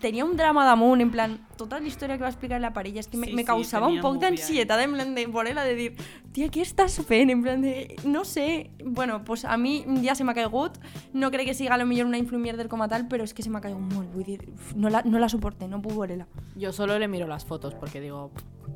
tenia 0.01 0.25
un 0.25 0.37
drama 0.37 0.65
damunt, 0.65 1.01
en 1.01 1.11
plan, 1.11 1.39
tota 1.57 1.81
la 1.81 1.87
història 1.87 2.17
que 2.17 2.25
va 2.25 2.31
explicar 2.31 2.61
la 2.61 2.73
parella, 2.73 3.01
és 3.01 3.09
que 3.09 3.17
me, 3.17 3.27
Sí, 3.27 3.35
me 3.35 3.43
sí, 3.43 3.47
causava 3.47 3.87
un 3.87 3.95
tenia 3.99 4.03
poc 4.03 4.21
d'ansietat, 4.23 4.81
en 4.81 4.93
plan 4.95 5.15
de 5.15 5.27
voler-la 5.27 5.65
de 5.65 5.75
dir, 5.75 5.91
tia, 6.33 6.49
què 6.51 6.63
estàs 6.65 6.99
fent? 7.07 7.31
En 7.31 7.43
plan 7.43 7.63
de, 7.63 7.97
no 8.05 8.25
sé, 8.25 8.71
bueno, 8.85 9.23
pues 9.25 9.45
a 9.45 9.57
mi 9.57 9.85
ja 10.05 10.15
se 10.15 10.25
m'ha 10.25 10.35
caigut, 10.35 10.79
no 11.13 11.31
crec 11.31 11.47
que 11.49 11.55
siga 11.55 11.75
a 11.75 11.79
lo 11.79 11.87
millor 11.87 12.07
una 12.07 12.19
influencer 12.19 12.69
com 12.69 12.83
a 12.83 12.89
tal, 12.89 13.09
però 13.09 13.25
és 13.25 13.35
que 13.35 13.43
se 13.43 13.51
m'ha 13.51 13.61
caigut 13.61 13.83
molt, 13.95 14.11
vull 14.13 14.25
dir, 14.25 14.41
no 14.75 14.91
la, 14.91 15.03
no 15.05 15.19
la 15.19 15.29
suporte, 15.29 15.69
no 15.69 15.81
puc 15.83 15.95
veure-la. 15.97 16.27
Yo 16.57 16.73
solo 16.73 16.99
le 16.99 17.09
miro 17.09 17.27
las 17.27 17.45
fotos 17.45 17.75
porque 17.75 18.01
digo, 18.01 18.31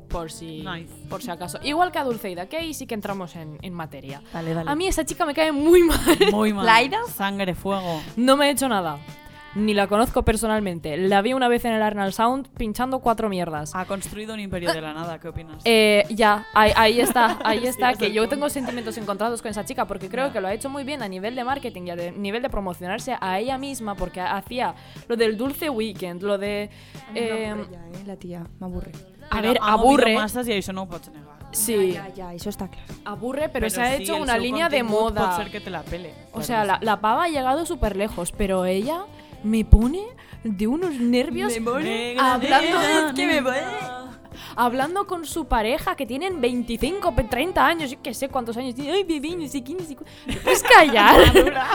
por 0.09 0.31
si, 0.31 0.63
Nice. 0.63 0.93
por 1.09 1.21
si 1.21 1.31
acaso. 1.31 1.59
Igual 1.63 1.91
que 1.91 1.99
a 1.99 2.03
Dulceida, 2.03 2.47
que 2.47 2.57
ahí 2.57 2.73
sí 2.73 2.85
que 2.87 2.93
entramos 2.95 3.35
en, 3.35 3.57
en 3.61 3.73
materia. 3.73 4.21
Dale, 4.33 4.53
dale. 4.53 4.69
A 4.69 4.75
mí 4.75 4.87
esa 4.87 5.05
chica 5.05 5.25
me 5.25 5.33
cae 5.33 5.51
muy 5.51 5.83
mal. 5.83 5.99
Muy 6.31 6.51
mal. 6.53 6.65
¿Laida? 6.65 6.99
Sangre, 7.07 7.55
fuego. 7.55 8.01
No 8.17 8.35
me 8.35 8.47
he 8.47 8.51
hecho 8.51 8.67
nada. 8.67 8.97
Ni 9.55 9.73
la 9.73 9.87
conozco 9.87 10.23
personalmente. 10.23 10.95
La 10.97 11.21
vi 11.21 11.33
una 11.33 11.47
vez 11.47 11.65
en 11.65 11.73
el 11.73 11.81
Arnold 11.81 12.11
Sound 12.13 12.47
pinchando 12.49 12.99
cuatro 12.99 13.29
mierdas. 13.29 13.73
Ha 13.73 13.85
construido 13.85 14.33
un 14.35 14.39
imperio 14.39 14.71
de 14.71 14.79
la 14.79 14.93
nada, 14.93 15.19
¿qué 15.19 15.27
opinas? 15.27 15.61
Eh, 15.65 16.05
ya, 16.11 16.45
ahí, 16.53 16.71
ahí 16.75 17.01
está, 17.01 17.39
ahí 17.43 17.63
está, 17.65 17.91
es 17.91 17.97
que 17.97 18.11
yo 18.11 18.21
punto. 18.23 18.35
tengo 18.35 18.49
sentimientos 18.49 18.97
encontrados 18.97 19.41
con 19.41 19.49
esa 19.49 19.65
chica 19.65 19.85
porque 19.85 20.07
creo 20.07 20.27
Ya. 20.27 20.33
que 20.33 20.41
lo 20.41 20.47
ha 20.47 20.53
hecho 20.53 20.69
muy 20.69 20.83
bien 20.83 21.01
a 21.01 21.07
nivel 21.07 21.35
de 21.35 21.43
marketing 21.43 21.83
y 21.87 21.89
a 21.89 21.95
de- 21.95 22.11
nivel 22.11 22.41
de 22.43 22.49
promocionarse 22.49 23.15
a 23.19 23.39
ella 23.39 23.57
misma 23.57 23.95
porque 23.95 24.21
hacía 24.21 24.75
lo 25.07 25.15
del 25.15 25.35
dulce 25.35 25.69
weekend, 25.69 26.21
lo 26.21 26.37
de... 26.37 26.69
eh, 27.15 27.53
m'avorre 27.55 27.75
ja, 27.75 27.99
eh, 27.99 28.03
la 28.05 28.15
tia, 28.17 28.47
m'avorre. 28.59 28.91
a 29.31 29.35
Pero 29.41 29.47
ver, 29.53 29.59
aburre, 29.63 30.13
y 30.45 30.51
eso 30.51 30.73
no 30.73 30.87
pots 30.87 31.09
negar. 31.09 31.29
sí, 31.51 31.93
Ja, 31.95 32.07
ja, 32.15 32.31
això 32.33 32.49
està 32.51 32.69
clar. 32.69 32.83
aburre, 33.05 33.49
pero, 33.49 33.67
se 33.71 33.81
ha 33.81 33.97
sí, 33.97 34.03
hecho 34.03 34.15
una 34.17 34.37
línea 34.37 34.69
de 34.69 34.83
moda. 34.83 35.29
Pot 35.29 35.37
ser 35.37 35.51
que 35.51 35.59
te 35.59 35.71
la 35.71 35.81
pele. 35.81 36.13
O 36.33 36.43
sea, 36.43 36.63
la, 36.65 36.77
la 36.81 37.01
pava 37.01 37.23
ha 37.23 37.27
llegado 37.29 37.65
súper 37.65 37.95
lejos, 37.95 38.31
pero 38.31 38.65
ella 38.65 39.05
me 39.43 39.63
pone 39.65 40.01
de 40.43 40.67
unos 40.67 40.93
nervios 40.95 41.53
hablando, 42.17 42.81
Es 42.81 43.13
que 43.13 43.27
me 43.27 43.41
pone- 43.41 43.99
hablando 44.55 45.05
con 45.07 45.25
su 45.25 45.45
pareja 45.45 45.95
que 45.95 46.05
tienen 46.05 46.41
25, 46.41 47.13
30 47.29 47.65
años, 47.65 47.91
yo 47.91 48.01
qué 48.01 48.13
sé 48.13 48.29
cuántos 48.29 48.55
años 48.57 48.75
tiene. 48.75 48.91
Ay, 48.91 49.03
bebé, 49.03 49.35
no 49.35 49.47
sé 49.47 49.61
qué, 49.63 49.73
no 49.73 49.81
sé 49.85 49.95
cu- 49.95 50.05
¿Te 50.25 50.33
puedes 50.37 50.63
callar? 50.63 51.19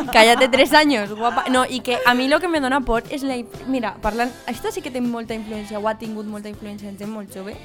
Cállate 0.12 0.48
tres 0.48 0.72
anys, 0.72 1.10
guapa. 1.12 1.44
No, 1.50 1.64
i 1.68 1.80
que 1.80 1.98
a 2.04 2.14
mi 2.14 2.28
lo 2.28 2.40
que 2.40 2.48
me 2.48 2.60
dona 2.60 2.80
por 2.80 3.02
és 3.10 3.22
la... 3.22 3.36
Mira, 3.68 3.96
parlant... 4.00 4.30
Això 4.46 4.70
sí 4.72 4.82
que 4.82 4.90
té 4.90 5.00
molta 5.00 5.34
influència, 5.34 5.78
o 5.78 5.88
ha 5.88 5.96
tingut 5.98 6.26
molta 6.26 6.48
influència 6.48 6.88
en 6.88 6.98
gent 6.98 7.10
molt 7.12 7.32
jove, 7.34 7.56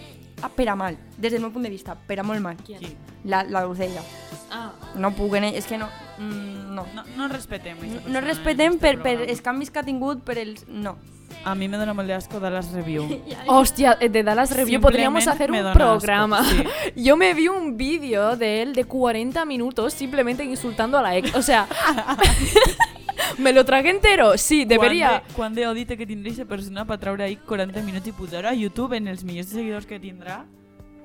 ah, 0.41 0.49
per 0.49 0.69
a 0.69 0.75
mal, 0.75 0.97
des 1.17 1.32
del 1.32 1.41
meu 1.41 1.52
punt 1.52 1.63
de 1.63 1.69
vista, 1.69 1.95
per 1.95 2.19
a 2.19 2.23
molt 2.23 2.41
mal. 2.41 2.58
Qui? 2.65 2.78
La, 3.25 3.43
la 3.43 3.63
Dulceida. 3.63 4.02
ah, 4.52 4.71
No 4.95 5.12
puc, 5.12 5.36
és 5.36 5.65
que 5.65 5.78
no... 5.78 5.88
Mm, 6.17 6.75
no. 6.75 6.86
No, 6.95 7.04
no 7.17 7.28
respetem. 7.28 7.78
No 7.78 7.93
persona 7.99 8.21
respetem 8.21 8.78
per, 8.80 8.95
este 8.95 9.04
per 9.04 9.13
programa. 9.15 9.32
els 9.32 9.41
canvis 9.41 9.71
que 9.71 9.80
ha 9.80 9.84
tingut, 9.84 10.23
per 10.23 10.38
els... 10.38 10.65
No. 10.67 10.97
A 11.45 11.54
mí 11.56 11.69
me 11.69 11.78
dona 11.78 11.93
molt 11.93 12.08
de 12.08 12.13
asco 12.13 12.39
Dallas 12.39 12.71
Review. 12.73 13.06
Hostia, 13.47 13.97
eh, 14.02 14.10
de 14.10 14.23
Dallas 14.23 14.52
Review 14.56 14.82
podríamos 14.82 15.25
hacer 15.28 15.52
un 15.52 15.58
dona 15.58 15.71
asco, 15.71 15.80
programa. 15.80 16.43
sí. 16.43 16.63
Yo 16.95 17.15
me 17.15 17.34
vi 17.34 17.47
un 17.47 17.78
vídeo 17.78 18.36
de 18.36 18.62
él 18.62 18.73
de 18.73 18.84
40 18.84 19.45
minutos 19.45 19.93
simplemente 19.93 20.43
insultando 20.43 20.97
a 20.97 21.02
la 21.02 21.15
ex. 21.15 21.34
O 21.36 21.41
sea, 21.41 21.67
¿me 23.37 23.53
lo 23.53 23.63
tragué 23.65 23.89
entero? 23.91 24.37
Sí, 24.37 24.65
debería. 24.65 25.23
Quan 25.35 25.53
de, 25.55 25.63
quan 25.63 25.75
de 25.75 25.97
que 25.97 26.05
tindrà 26.07 26.29
aquesta 26.31 26.45
persona 26.45 26.85
per 26.85 26.97
treure 26.99 27.23
ahí 27.23 27.35
40 27.37 27.81
minuts 27.83 28.07
i 28.07 28.11
posar 28.11 28.45
a 28.45 28.53
YouTube 28.53 28.93
en 28.97 29.07
els 29.07 29.23
millors 29.23 29.49
seguidors 29.49 29.85
que 29.85 29.99
tindrà? 29.99 30.45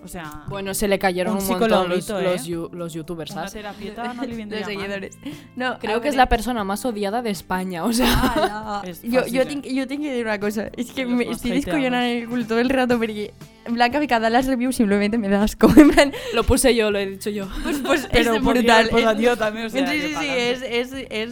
O 0.05 0.07
sea, 0.09 0.45
Bueno, 0.49 0.75
se 0.75 0.87
le 0.87 0.99
cayeron 0.99 1.39
Un 1.39 1.43
un, 1.43 1.49
montón 1.49 1.89
los, 1.89 2.07
los, 2.11 2.47
¿eh? 2.47 2.51
yu- 2.51 2.69
los 2.75 2.93
youtubers, 2.93 3.31
una 3.31 3.49
¿sabes? 3.49 3.55
terapieta 3.55 4.13
no 4.13 4.23
De 4.27 4.45
mal. 4.45 4.65
seguidores. 4.67 5.17
No, 5.57 5.79
Creo 5.79 6.03
que 6.03 6.09
es 6.09 6.15
la 6.15 6.27
persona 6.29 6.63
más 6.63 6.85
odiada 6.85 7.23
de 7.23 7.31
España, 7.31 7.85
o 7.85 7.93
sea... 7.95 8.13
Ala. 8.35 8.83
És 8.85 9.01
jo, 9.01 9.23
fàcil, 9.23 9.33
jo, 9.33 9.41
eh? 9.49 9.73
jo 9.81 9.87
tinc 9.89 10.03
que 10.03 10.13
dir 10.13 10.27
una 10.27 10.39
cosa. 10.39 10.69
És 10.77 10.91
que 10.93 11.07
Los 11.07 11.13
me 11.17 11.25
hateados. 11.25 11.43
descollonant 11.43 12.05
el 12.05 12.29
cul 12.29 12.45
todo 12.47 12.59
el 12.61 12.69
rato 12.69 12.99
perquè 13.01 13.31
Blanca 13.71 13.99
Ficada 13.99 14.29
las 14.29 14.45
reviews 14.45 14.77
simplemente 14.77 15.17
me 15.17 15.31
da 15.31 15.43
asco. 15.43 15.73
En 15.79 15.89
plan, 15.91 16.13
Lo 16.35 16.45
puse 16.45 16.75
yo, 16.75 16.91
lo 16.91 16.99
he 16.99 17.07
dicho 17.07 17.31
yo. 17.31 17.49
pues, 17.63 17.79
pues 17.79 18.07
Pero 18.13 18.35
es 18.35 18.43
brutal. 18.43 18.81
haber 18.85 18.91
posat 18.91 19.19
es- 19.19 19.27
jo 19.27 19.37
també, 19.39 19.65
o 19.65 19.71
sea, 19.71 19.87
sí, 19.91 20.01
sí, 20.03 20.27
es, 20.29 20.61
es, 20.69 20.93
es 21.09 21.31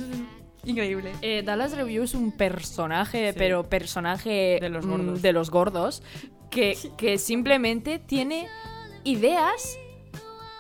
increíble. 0.65 1.13
Eh, 1.23 1.43
Dallas 1.45 1.73
Review 1.77 2.05
es 2.05 2.15
un 2.15 2.33
personaje, 2.33 3.33
Sí. 3.33 3.39
pero 3.39 3.69
personaje 3.69 4.59
De 4.61 4.69
los 4.69 4.85
mm, 4.87 4.91
gordos. 4.91 5.23
de 5.23 5.33
los 5.33 5.51
gordos, 5.51 6.03
que, 6.51 6.77
que 6.97 7.19
simplemente 7.19 7.99
tiene 7.99 8.49
ideas. 9.05 9.77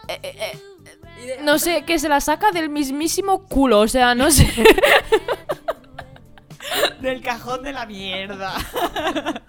eh, 0.09 0.19
eh, 0.23 0.37
eh, 0.43 1.39
no 1.45 1.59
sé, 1.59 1.83
que 1.85 1.99
se 1.99 2.09
la 2.09 2.21
saca 2.21 2.51
del 2.51 2.69
mismísimo 2.69 3.47
culo, 3.47 3.81
o 3.81 3.89
sea, 3.89 4.15
no 4.15 4.31
sé. 4.31 4.49
Del 7.01 7.21
cajón 7.23 7.63
de 7.63 7.73
la 7.73 7.87
mierda. 7.87 8.55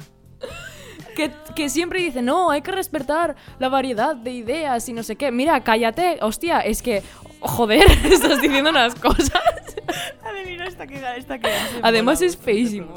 que, 1.16 1.32
que 1.56 1.70
siempre 1.70 2.00
dice, 2.02 2.22
no, 2.22 2.50
hay 2.50 2.62
que 2.62 2.72
respetar 2.72 3.36
la 3.60 3.70
variedad 3.70 4.16
de 4.16 4.32
ideas 4.32 4.90
y 4.90 4.94
no 4.94 5.04
sé 5.04 5.16
qué. 5.16 5.32
Mira, 5.32 5.64
cállate, 5.64 6.18
hostia, 6.22 6.60
es 6.62 6.82
que, 6.82 7.04
joder, 7.44 7.86
estás 8.12 8.42
diciendo 8.42 8.70
unas 8.70 8.96
cosas. 8.96 9.32
Adelina 10.24 10.66
está 10.68 10.88
que 10.88 10.96
está 11.18 11.40
que 11.40 11.50
Además 11.82 12.22
es 12.22 12.36
feísimo. 12.38 12.88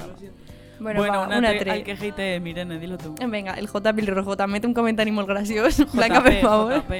Bueno, 0.78 0.98
Bueno, 1.00 1.14
va, 1.14 1.26
una, 1.26 1.38
una 1.38 1.52
tre- 1.54 1.70
al 1.70 1.82
que 1.84 1.92
hate 1.92 2.40
Mirene, 2.40 2.78
dilo 2.78 2.98
tú. 2.98 3.14
Venga, 3.26 3.54
el 3.54 3.66
J. 3.66 3.92
Pilrojo, 3.94 4.36
mete 4.46 4.66
un 4.66 4.74
comentario 4.74 5.12
muy 5.12 5.24
gracioso. 5.24 5.86
Blanca, 5.92 6.22
por 6.22 6.34
favor. 6.40 6.74
JP. 6.82 6.92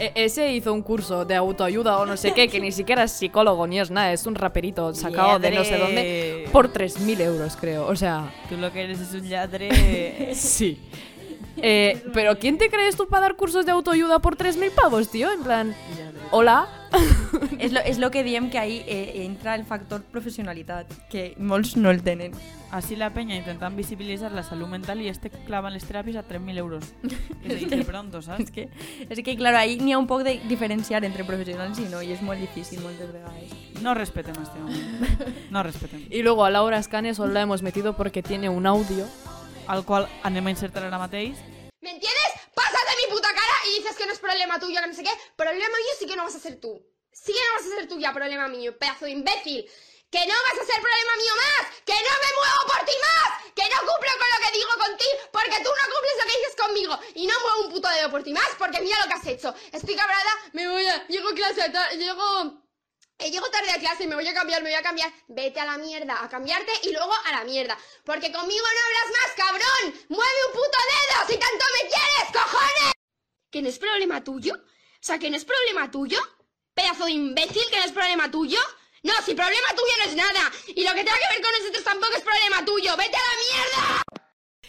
E- 0.00 0.12
ese 0.16 0.50
hizo 0.52 0.72
un 0.72 0.82
curso 0.82 1.24
de 1.24 1.36
autoayuda 1.36 1.98
o 1.98 2.04
no 2.06 2.16
sé 2.16 2.32
qué, 2.34 2.48
que 2.48 2.58
ni 2.58 2.72
siquiera 2.72 3.04
es 3.04 3.12
psicólogo 3.12 3.64
ni 3.68 3.78
es 3.78 3.92
nada, 3.92 4.12
es 4.12 4.26
un 4.26 4.34
raperito 4.34 4.92
sacado 4.92 5.38
de 5.38 5.52
no 5.52 5.62
sé 5.64 5.78
dónde 5.78 6.48
por 6.50 6.72
3.000 6.72 7.20
euros, 7.20 7.56
creo. 7.56 7.86
O 7.86 7.94
sea, 7.94 8.28
Tú 8.48 8.56
lo 8.56 8.72
que 8.72 8.82
eres 8.82 9.00
es 9.00 9.12
un 9.14 9.22
lladre. 9.28 10.34
sí. 10.34 10.80
Eh, 11.56 12.02
pero 12.12 12.38
¿quién 12.38 12.58
te 12.58 12.68
crees 12.68 12.96
tú 12.96 13.06
para 13.08 13.22
dar 13.22 13.36
cursos 13.36 13.64
de 13.66 13.72
autoayuda 13.72 14.18
por 14.18 14.36
3.000 14.36 14.70
pavos, 14.72 15.10
tío? 15.10 15.30
En 15.32 15.42
plan, 15.42 15.74
hola. 16.30 16.68
és, 17.58 17.72
lo, 17.72 17.80
és 17.80 17.98
lo 17.98 18.10
que 18.10 18.22
diem 18.22 18.50
que 18.50 18.58
ahí 18.58 18.84
eh, 18.86 19.24
entra 19.24 19.54
el 19.54 19.64
factor 19.64 20.02
professionalitat, 20.02 20.86
que 21.10 21.34
molts 21.38 21.76
no 21.76 21.90
el 21.90 22.02
tenen. 22.02 22.32
Así 22.70 22.96
la 22.96 23.12
peña 23.14 23.36
intentan 23.36 23.76
visibilizar 23.76 24.32
la 24.32 24.42
salud 24.42 24.66
mental 24.66 25.00
y 25.00 25.08
este 25.08 25.30
clavan 25.30 25.72
las 25.72 25.84
terapias 25.84 26.16
a 26.16 26.26
3.000 26.26 26.58
euros. 26.58 26.84
Que 27.42 27.50
se 27.50 27.54
dice 27.56 27.84
pronto, 27.84 28.18
És 28.18 28.24
¿sabes? 28.24 28.50
que, 28.50 28.68
és 29.08 29.22
que 29.22 29.36
claro, 29.36 29.58
ahí 29.58 29.76
n'hi 29.78 29.92
ha 29.92 29.98
un 29.98 30.06
poc 30.06 30.22
de 30.24 30.40
diferenciar 30.48 31.04
entre 31.04 31.24
professionals 31.24 31.78
i 31.78 31.84
no, 31.90 32.00
i 32.02 32.14
és 32.14 32.22
molt 32.22 32.40
difícil 32.40 32.80
moltes 32.80 33.12
vegades. 33.12 33.52
No 33.82 33.94
respeten 33.94 34.34
a 34.38 34.42
este 34.42 34.58
hombre. 34.58 35.34
No 35.50 35.62
respeten. 35.62 36.06
Y 36.10 36.22
luego 36.22 36.44
a 36.44 36.50
Laura 36.50 36.82
Scane 36.82 37.14
solo 37.14 37.32
la 37.32 37.42
hemos 37.42 37.62
metido 37.62 37.96
porque 37.96 38.22
tiene 38.22 38.48
un 38.48 38.66
audio 38.66 39.06
al 39.66 39.84
qual 39.84 40.08
anem 40.22 40.46
a 40.46 40.50
insertar 40.50 40.84
ara 40.84 40.98
mateix. 40.98 41.36
¿Me 41.80 41.90
entiendes? 41.90 42.30
Pasas 42.54 42.84
de 42.90 42.96
mi 43.06 43.12
puta 43.12 43.28
cara 43.28 43.56
y 43.68 43.78
dices 43.78 43.96
que 43.96 44.06
no 44.06 44.12
es 44.12 44.18
problema 44.18 44.58
tuyo, 44.58 44.80
que 44.80 44.86
no 44.86 44.94
sé 44.94 45.02
qué. 45.02 45.10
Problema 45.36 45.76
mío 45.76 45.92
sí 45.98 46.06
que 46.06 46.16
no 46.16 46.24
vas 46.24 46.34
a 46.34 46.40
ser 46.40 46.60
tú. 46.60 46.80
Sí 47.12 47.32
que 47.32 47.40
no 47.40 47.52
vas 47.58 47.66
a 47.72 47.76
ser 47.76 47.88
tú 47.88 47.98
ya 48.00 48.12
problema 48.12 48.48
mío, 48.48 48.76
pedazo 48.78 49.04
de 49.04 49.10
imbécil. 49.12 49.68
Que 50.10 50.24
no 50.26 50.34
vas 50.34 50.62
a 50.62 50.64
ser 50.64 50.80
problema 50.80 51.16
mío 51.16 51.32
más. 51.44 51.66
Que 51.84 51.92
no 51.92 52.14
me 52.24 52.30
muevo 52.38 52.60
por 52.66 52.86
ti 52.86 52.92
más. 53.02 53.42
Que 53.54 53.62
no 53.68 53.78
cumplo 53.80 54.10
con 54.18 54.28
lo 54.32 54.38
que 54.46 54.56
digo 54.58 54.70
contigo 54.78 55.18
porque 55.32 55.56
tú 55.64 55.70
no 55.70 55.84
cumples 55.92 56.16
lo 56.20 56.24
que 56.24 56.38
dices 56.38 56.56
conmigo. 56.56 56.98
Y 57.14 57.26
no 57.26 57.34
muevo 57.40 57.60
un 57.66 57.72
puto 57.72 57.88
dedo 57.88 58.10
por 58.10 58.22
ti 58.22 58.32
más 58.32 58.48
porque 58.58 58.80
mira 58.80 58.96
lo 59.02 59.08
que 59.08 59.14
has 59.14 59.26
hecho. 59.26 59.54
Estoy 59.72 59.96
cabrada, 59.96 60.30
me 60.52 60.68
voy 60.68 60.86
a... 60.86 61.06
Llego 61.08 61.28
a 61.30 61.34
clase, 61.34 61.68
ta- 61.70 61.90
llego... 61.90 62.63
Eh, 63.18 63.30
llego 63.30 63.48
tarde 63.48 63.70
a 63.70 63.78
clase, 63.78 64.06
me 64.06 64.16
voy 64.16 64.26
a 64.26 64.34
cambiar, 64.34 64.62
me 64.62 64.70
voy 64.70 64.78
a 64.78 64.82
cambiar. 64.82 65.12
Vete 65.28 65.60
a 65.60 65.64
la 65.64 65.78
mierda, 65.78 66.22
a 66.22 66.28
cambiarte 66.28 66.72
y 66.82 66.92
luego 66.92 67.12
a 67.24 67.32
la 67.32 67.44
mierda. 67.44 67.78
Porque 68.04 68.32
conmigo 68.32 68.66
no 68.66 68.80
hablas 68.86 69.20
más, 69.20 69.34
cabrón. 69.36 69.94
Mueve 70.08 70.40
un 70.48 70.52
puto 70.52 70.78
dedo 70.92 71.26
si 71.28 71.38
tanto 71.38 71.64
me 71.74 71.88
quieres, 71.88 72.32
cojones. 72.32 72.92
¿Que 73.50 73.62
no 73.62 73.68
es 73.68 73.78
problema 73.78 74.24
tuyo? 74.24 74.54
O 74.54 75.06
sea, 75.06 75.18
que 75.18 75.30
no 75.30 75.36
es 75.36 75.44
problema 75.44 75.90
tuyo. 75.90 76.18
Pedazo 76.74 77.04
de 77.04 77.12
imbécil, 77.12 77.64
que 77.70 77.78
no 77.78 77.84
es 77.84 77.92
problema 77.92 78.30
tuyo. 78.30 78.58
No, 79.04 79.12
si 79.24 79.34
problema 79.34 79.68
tuyo 79.76 79.92
no 79.98 80.10
es 80.10 80.16
nada. 80.16 80.50
Y 80.68 80.82
lo 80.82 80.92
que 80.92 81.04
tenga 81.04 81.18
que 81.18 81.34
ver 81.34 81.42
con 81.42 81.52
nosotros 81.58 81.84
tampoco 81.84 82.16
es 82.16 82.22
problema 82.22 82.64
tuyo. 82.64 82.96
Vete 82.96 83.16
a 83.16 83.20
la 83.20 83.36
mierda. 83.44 84.02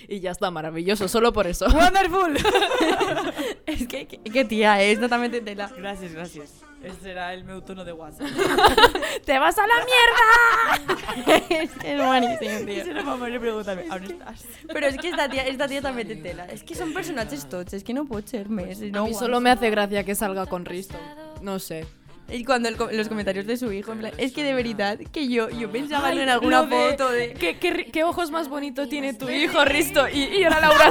Y 0.07 0.19
ya 0.19 0.31
está, 0.31 0.51
maravilloso, 0.51 1.07
solo 1.07 1.33
por 1.33 1.47
eso. 1.47 1.65
¡Wonderful! 1.67 2.37
Es 3.65 3.87
que, 3.87 4.07
que, 4.07 4.19
que 4.21 4.45
tía, 4.45 4.81
es 4.83 4.99
totalmente 4.99 5.41
tela. 5.41 5.67
gràcies, 5.75 6.13
gràcies. 6.13 6.49
Este 6.85 7.09
serà 7.09 7.33
el 7.33 7.43
meu 7.43 7.61
tono 7.61 7.83
de 7.83 7.91
WhatsApp. 7.93 8.27
¡Te 9.25 9.39
vas 9.39 9.57
a 9.57 9.65
la 9.67 9.77
mierda! 9.89 11.45
es 11.83 11.97
buenísimo, 12.05 12.65
tío. 12.65 12.83
se 12.85 12.93
no 12.93 13.03
m'ha 13.17 13.27
de 13.29 13.39
preguntar-me, 13.39 13.83
on 13.89 14.03
estàs? 14.03 14.45
Pero 14.73 14.87
es 14.87 14.97
que 14.97 15.09
esta 15.09 15.27
tía, 15.29 15.47
esta 15.47 15.67
tía 15.67 15.81
també 15.81 16.05
té 16.05 16.15
tela. 16.15 16.45
Es 16.45 16.63
que 16.63 16.75
son 16.75 16.93
personajes 16.93 17.47
tots, 17.49 17.73
es 17.73 17.83
que 17.83 17.93
no 17.93 18.05
pot 18.05 18.27
ser 18.27 18.49
més. 18.49 18.79
A 18.81 18.85
No 18.85 19.05
mí 19.05 19.09
aguanto. 19.09 19.19
solo 19.19 19.41
me 19.41 19.49
hace 19.51 19.69
gracia 19.69 20.03
que 20.03 20.15
salga 20.15 20.45
con 20.45 20.65
Risto. 20.65 20.97
No 21.41 21.57
sé. 21.59 21.85
Y 22.27 22.43
cuando 22.43 22.69
el 22.69 22.75
los 22.97 23.07
comentarios 23.07 23.45
de 23.45 23.55
su 23.55 23.71
hijo, 23.71 23.91
en 23.91 23.99
plan, 23.99 24.11
es 24.17 24.31
que 24.33 24.43
de 24.43 24.55
verdad 24.55 24.97
que 25.11 25.27
yo, 25.27 25.47
yo 25.51 25.69
pensaba 25.71 26.07
Ay, 26.07 26.19
en 26.21 26.29
alguna 26.29 26.63
lo 26.63 26.67
de- 26.67 26.89
foto 26.89 27.11
de... 27.11 27.33
¿Qué, 27.33 27.59
qué, 27.59 27.85
qué 27.93 28.03
ojos 28.03 28.31
más 28.31 28.49
bonitos 28.49 28.89
tiene 28.89 29.13
tu 29.13 29.29
hijo, 29.29 29.63
Risto? 29.63 30.07
Y, 30.09 30.23
y 30.39 30.43
ahora 30.43 30.59
Laura 30.61 30.89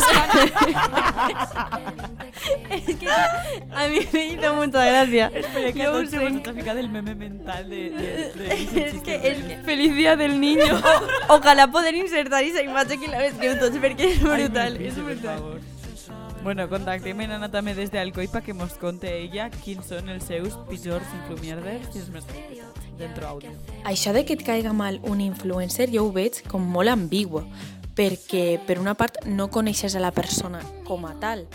Es 2.71 2.97
que 3.01 3.09
a 3.09 3.89
mí 3.89 3.99
me 4.13 4.27
hizo 4.27 4.55
mucha 4.55 4.85
gracia. 4.85 5.31
Espera, 5.35 5.73
que 5.73 5.89
ho 5.89 5.99
una 5.99 6.53
fica 6.55 6.75
del 6.75 6.89
meme 6.89 7.15
mental 7.15 7.69
de... 7.69 7.91
de, 7.91 8.33
de 8.35 8.55
Es 8.89 9.03
que, 9.03 9.15
es 9.29 9.39
que 9.45 9.57
Feliz 9.65 9.95
día 9.95 10.17
del 10.17 10.41
niño. 10.41 10.63
o- 11.29 11.35
ojalá 11.35 11.71
poder 11.71 11.95
insertar 11.95 12.43
esa 12.45 12.63
imatge 12.63 12.99
que 12.99 13.09
la 13.09 13.19
descriu 13.21 13.59
tots 13.59 13.77
perquè 13.79 14.11
és 14.15 14.21
brutal, 14.23 14.77
és 14.81 14.97
brutal. 14.97 15.41
Bueno, 16.45 16.69
contactem 16.69 17.19
en 17.25 17.31
Anna 17.33 17.49
també 17.49 17.73
des 17.73 17.89
d'Alcoipa 17.91 18.43
que 18.45 18.53
mos 18.53 18.75
conte 18.77 19.09
ella 19.09 19.47
quins 19.63 19.87
són 19.89 20.11
els 20.13 20.27
seus 20.29 20.59
pitjors 20.69 21.07
influmierders 21.23 21.95
i 21.97 22.03
els 22.03 22.11
més 22.13 22.27
dentro 22.99 23.27
àudio. 23.31 23.55
Això 23.89 24.13
de 24.13 24.27
que 24.29 24.37
et 24.37 24.43
caiga 24.45 24.75
mal 24.77 25.01
un 25.09 25.23
influencer 25.25 25.89
jo 25.95 26.05
ho 26.05 26.13
veig 26.13 26.43
com 26.53 26.61
molt 26.61 26.93
ambigu, 26.93 27.41
perquè 27.95 28.59
per 28.67 28.79
una 28.83 28.97
part 28.99 29.21
no 29.27 29.49
coneixes 29.55 29.95
a 29.95 30.03
la 30.03 30.11
persona 30.13 30.61
com 30.85 31.07
a 31.07 31.15
tal. 31.21 31.47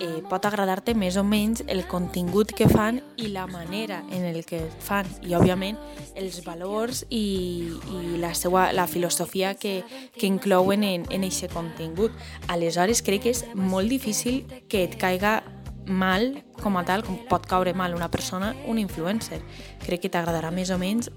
Eh, 0.00 0.22
pot 0.28 0.44
agradar-te 0.48 0.94
més 0.98 1.16
o 1.20 1.24
menys 1.24 1.62
el 1.68 1.84
contingut 1.86 2.52
que 2.56 2.68
fan 2.68 3.02
i 3.20 3.28
la 3.30 3.46
manera 3.46 4.00
en 4.10 4.24
el 4.26 4.42
que 4.48 4.62
fan 4.82 5.06
i 5.22 5.36
òbviament 5.36 5.78
els 6.18 6.40
valors 6.46 7.04
i, 7.10 7.68
i 7.70 8.16
la, 8.22 8.32
seva, 8.34 8.70
la 8.72 8.88
filosofia 8.88 9.54
que, 9.54 9.82
que 10.16 10.26
inclouen 10.26 10.84
en, 10.88 11.06
en 11.12 11.28
aquest 11.28 11.52
contingut. 11.52 12.16
Aleshores 12.48 13.04
crec 13.04 13.26
que 13.26 13.36
és 13.36 13.44
molt 13.54 13.92
difícil 13.92 14.42
que 14.68 14.86
et 14.88 14.96
caiga 14.98 15.42
mal 15.86 16.42
com 16.62 16.76
a 16.78 16.84
tal, 16.86 17.02
com 17.02 17.18
pot 17.28 17.46
caure 17.50 17.74
mal 17.74 17.94
una 17.94 18.10
persona, 18.10 18.52
un 18.70 18.78
influencer. 18.78 19.42
Crec 19.82 20.06
que 20.06 20.12
t'agradarà 20.12 20.52
més 20.54 20.70
o 20.70 20.78
menys 20.78 21.10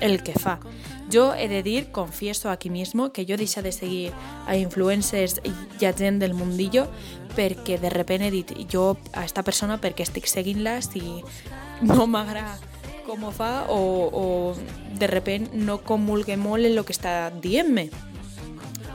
el 0.00 0.22
que 0.22 0.32
fa. 0.32 0.60
Yo 1.10 1.34
he 1.34 1.48
de 1.48 1.62
dir, 1.62 1.90
confieso 1.90 2.50
aquí 2.50 2.68
mismo, 2.68 3.12
que 3.12 3.24
yo 3.24 3.36
deixa 3.36 3.62
de 3.62 3.72
seguir 3.72 4.12
a 4.46 4.56
influencers 4.56 5.40
i 5.80 5.84
a 5.84 5.92
gent 5.92 6.20
del 6.20 6.34
mundillo 6.34 6.88
perquè 7.36 7.78
de 7.78 7.88
repente 7.88 8.28
he 8.28 8.30
dit 8.34 8.52
jo 8.68 8.98
a 9.14 9.24
esta 9.24 9.44
persona 9.46 9.78
perquè 9.80 10.04
estic 10.04 10.26
seguint-la 10.26 10.80
si 10.82 11.22
no 11.80 12.06
m'agrada 12.10 12.58
com 13.06 13.24
ho 13.24 13.32
fa 13.32 13.64
o, 13.72 14.52
de 14.98 15.06
repente 15.06 15.56
no 15.56 15.80
comulgue 15.80 16.36
molt 16.36 16.66
en 16.66 16.76
lo 16.76 16.84
que 16.84 16.92
està 16.92 17.32
dient-me. 17.32 17.88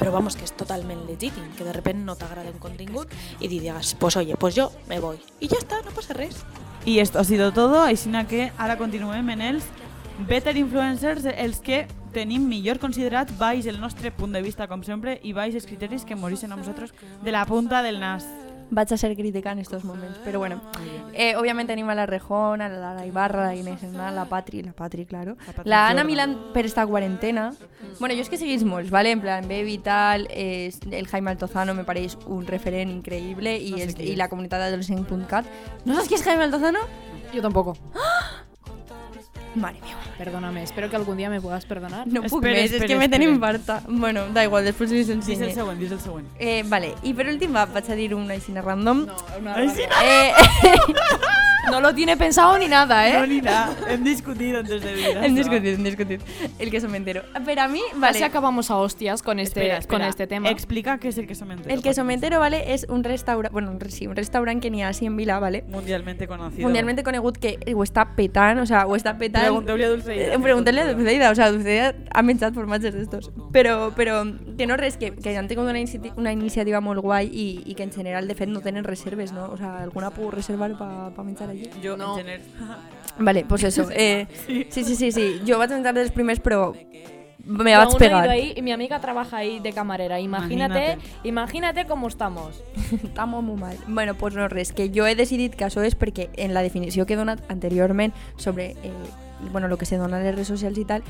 Vamos, 0.03 0.35
que 0.35 0.43
és 0.43 0.51
totalment 0.51 1.05
legítim, 1.07 1.45
que 1.55 1.63
de 1.63 1.71
repente 1.71 2.03
no 2.03 2.17
t'agrada 2.19 2.51
un 2.51 2.59
contingut 2.59 3.07
i 3.39 3.47
digues, 3.47 3.93
pues 3.95 4.17
oye, 4.19 4.35
pues 4.35 4.53
yo 4.53 4.67
me 4.89 4.99
voy. 4.99 5.15
I 5.39 5.47
ja 5.47 5.61
està, 5.61 5.79
no 5.85 5.95
passa 5.95 6.13
res. 6.13 6.43
I 6.85 6.99
esto 6.99 7.19
ha 7.19 7.23
sido 7.23 7.53
todo, 7.53 7.79
així 7.81 8.11
que 8.27 8.51
ara 8.57 8.75
continuem 8.77 9.29
en 9.29 9.41
els 9.41 9.63
better 10.27 10.55
influencers, 10.57 11.25
els 11.25 11.59
que 11.59 11.87
tenim 12.13 12.47
millor 12.47 12.77
considerat 12.79 13.31
baix 13.39 13.65
el 13.65 13.79
nostre 13.81 14.11
punt 14.11 14.31
de 14.33 14.41
vista, 14.41 14.67
com 14.67 14.83
sempre, 14.83 15.19
i 15.23 15.33
baix 15.33 15.55
els 15.55 15.65
criteris 15.65 16.05
que 16.05 16.15
morixen 16.15 16.51
a 16.51 16.55
nosaltres 16.55 16.93
de 17.23 17.31
la 17.31 17.45
punta 17.45 17.81
del 17.81 17.99
nas. 17.99 18.25
Vaig 18.73 18.91
a 18.93 18.97
ser 18.97 19.15
crítica 19.15 19.51
en 19.51 19.59
estos 19.59 19.83
momentos, 19.83 20.17
pero 20.23 20.39
bueno. 20.39 20.59
Eh, 21.13 21.35
obviamente 21.35 21.73
anima 21.73 21.91
a 21.91 21.95
la 21.95 22.05
Rejón, 22.07 22.59
a 22.61 22.69
la 22.69 22.79
Lara 22.79 23.05
Ibarra, 23.05 23.45
la 23.47 23.55
Inés 23.55 23.83
Hernán, 23.83 24.15
la 24.15 24.25
Patri, 24.25 24.63
la 24.63 24.71
Patri, 24.73 25.05
claro. 25.05 25.35
La 25.45 25.53
Patri 25.53 25.69
La 25.69 25.87
Ana. 25.89 26.03
Milán 26.03 26.37
per 26.53 26.65
esta 26.65 26.85
cuarentena. 26.87 27.53
Bueno, 27.99 28.15
yo 28.15 28.21
es 28.21 28.29
que 28.29 28.37
seguís 28.37 28.63
molts, 28.63 28.89
¿vale? 28.89 29.11
En 29.11 29.21
plan, 29.21 29.43
Baby 29.47 29.77
tal, 29.79 30.27
es- 30.31 30.79
el 30.89 31.07
Jaime 31.07 31.29
Altozano 31.31 31.75
me 31.75 31.83
pareix 31.83 32.17
un 32.25 32.47
referent 32.47 32.89
increïble 32.89 33.57
i, 33.59 33.71
No 33.71 33.77
sé 33.77 33.83
el, 33.83 33.93
qui 33.95 34.03
i 34.05 34.11
és. 34.13 34.17
la 34.17 34.29
comunitat 34.29 34.59
d'adolescent.cat. 34.61 35.45
¿No 35.85 35.93
sabes 35.93 36.07
quién 36.07 36.19
es 36.19 36.25
Jaime 36.25 36.43
Altozano? 36.45 36.79
Yo 37.31 37.41
tampoco. 37.43 37.77
Madre 39.55 39.81
mía. 39.81 39.97
Perdóname, 40.17 40.63
espero 40.63 40.89
que 40.89 40.95
algún 40.95 41.17
día 41.17 41.29
me 41.29 41.41
puedas 41.41 41.65
perdonar. 41.65 42.05
No 42.07 42.21
puc 42.21 42.43
Espera, 42.43 42.53
més, 42.53 42.65
és 42.69 42.73
espera, 42.73 42.87
que 42.87 42.97
me 42.99 43.09
tenim 43.09 43.39
farta. 43.39 43.81
Bueno, 43.87 44.27
da 44.33 44.43
igual, 44.43 44.63
després 44.63 44.91
li 44.91 44.97
Dis 45.01 45.09
el 45.09 45.17
ensenyo. 45.17 45.49
següent, 45.53 45.79
dis 45.79 45.91
el 45.91 45.99
següent. 45.99 46.27
Eh, 46.39 46.63
vale, 46.67 46.93
i 47.03 47.13
per 47.13 47.27
últim 47.29 47.55
va, 47.55 47.65
vaig 47.65 47.89
a 47.89 47.95
dir 47.95 48.13
una 48.13 48.33
aixina 48.35 48.61
random. 48.61 49.05
No, 49.07 49.15
una 49.39 49.57
sí, 49.73 49.81
Eh, 50.03 50.31
No 51.71 51.79
lo 51.79 51.93
tiene 51.95 52.17
pensado 52.17 52.57
ni 52.57 52.67
nada, 52.67 53.07
¿eh? 53.07 53.13
No, 53.13 53.25
ni 53.25 53.41
nada. 53.41 53.75
Hem 53.89 54.03
discutit 54.03 54.55
antes 54.55 54.81
de 54.81 54.93
venir. 54.93 55.17
hem 55.23 55.35
discutit, 55.35 55.75
hem 55.77 55.83
discutit. 55.83 56.21
El 56.59 56.69
que 56.69 56.81
som 56.81 56.93
entero. 56.93 57.23
Per 57.45 57.59
a 57.59 57.67
mi, 57.67 57.81
Vale. 57.95 58.13
Casi 58.13 58.23
acabamos 58.23 58.69
a 58.69 58.77
hostias 58.77 59.23
con 59.23 59.39
este, 59.39 59.61
Espera, 59.61 59.77
espera. 59.79 59.99
Con 59.99 60.07
este 60.07 60.27
tema. 60.27 60.49
Explica 60.49 60.97
què 60.99 61.07
és 61.07 61.17
el 61.17 61.27
que 61.27 61.35
som 61.35 61.49
entero. 61.51 61.73
el 61.73 61.81
que 61.81 61.93
som 61.93 62.09
entero, 62.09 62.39
vale, 62.39 62.73
és 62.73 62.85
un 62.89 63.03
restaurant, 63.03 63.51
bueno, 63.53 63.71
un 63.71 63.79
sí, 63.89 64.07
un 64.07 64.15
restaurant 64.15 64.61
que 64.61 64.71
ha 64.83 64.87
així 64.89 65.05
en 65.05 65.15
Vila, 65.15 65.39
vale? 65.39 65.63
Mundialmente 65.69 66.27
conocido. 66.27 66.63
Mundialmente 66.63 67.03
conegut 67.03 67.37
que 67.37 67.57
ho 67.73 67.83
està 67.83 68.15
petant, 68.15 68.59
o 68.59 68.65
sea, 68.65 68.85
ho 68.85 68.95
està 68.95 69.17
petant. 69.17 69.45
Pregunteu-li 69.45 69.83
a 69.83 69.89
Dulceida. 69.89 70.33
Eh, 70.33 70.39
Pregunteu-li 70.39 70.79
a 70.79 70.93
Dulceida, 70.93 71.31
o 71.31 71.35
sea, 71.35 71.51
Dulceida 71.51 71.93
ha 72.11 72.21
menjat 72.21 72.53
formatges 72.53 72.93
d'estos. 72.93 73.31
Però, 73.53 73.93
però, 73.95 74.23
que 74.57 74.67
no 74.67 74.77
res, 74.77 74.97
que, 74.97 75.13
que 75.15 75.37
han 75.37 75.47
tingut 75.47 75.69
una, 75.69 75.79
inici 75.79 75.99
una 76.17 76.33
iniciativa 76.33 76.81
molt 76.81 77.01
guai 77.01 77.29
i, 77.31 77.47
i 77.65 77.75
que 77.75 77.83
en 77.83 77.91
general, 77.91 78.27
de 78.27 78.35
fet, 78.35 78.49
no 78.49 78.61
tenen 78.61 78.83
reserves, 78.83 79.31
no? 79.31 79.47
O 79.51 79.57
sea, 79.57 79.77
alguna 79.81 80.11
puc 80.11 80.33
reservar 80.33 80.73
pa, 80.77 81.11
pa 81.15 81.23
menjar 81.23 81.52
Jo, 81.83 81.97
No. 81.97 82.17
en 82.19 82.25
general... 82.25 82.41
Vale, 83.19 83.45
pues 83.45 83.63
eso. 83.69 83.87
Eh, 83.91 84.27
sí. 84.47 84.67
sí, 84.83 84.95
sí, 84.95 85.11
sí, 85.11 85.41
Jo 85.47 85.57
vaig 85.59 85.69
menjar 85.71 85.93
dels 85.93 86.11
primers, 86.11 86.39
però 86.41 86.73
me 87.45 87.71
Yo 87.73 87.77
vaig 87.77 87.97
pegar. 87.97 88.29
ahí 88.29 88.53
y 88.55 88.61
mi 88.61 88.71
amiga 88.71 88.99
trabaja 89.01 89.37
ahí 89.37 89.59
de 89.59 89.73
camarera. 89.73 90.19
Imagínate, 90.19 90.93
Imagínate. 90.93 91.27
imagínate, 91.27 91.85
cómo 91.85 92.07
estamos. 92.07 92.63
Estamos 93.03 93.43
molt 93.43 93.59
mal. 93.59 93.77
Bueno, 93.87 94.15
pues 94.15 94.33
no 94.33 94.47
res, 94.47 94.71
que 94.71 94.89
jo 94.95 95.05
he 95.05 95.15
decidit 95.15 95.53
que 95.55 95.65
això 95.65 95.83
és 95.83 95.95
perquè 95.99 96.29
en 96.37 96.53
la 96.53 96.61
definició 96.63 97.05
que 97.05 97.13
he 97.13 97.17
donat 97.17 97.39
anteriorment 97.51 98.13
sobre 98.37 98.71
eh, 98.83 98.91
bueno, 99.51 99.67
lo 99.67 99.77
que 99.77 99.85
se 99.85 99.97
dona 99.97 100.17
a 100.17 100.23
les 100.23 100.33
redes 100.33 100.47
socials 100.47 100.77
i 100.77 100.85
tal, 100.85 101.03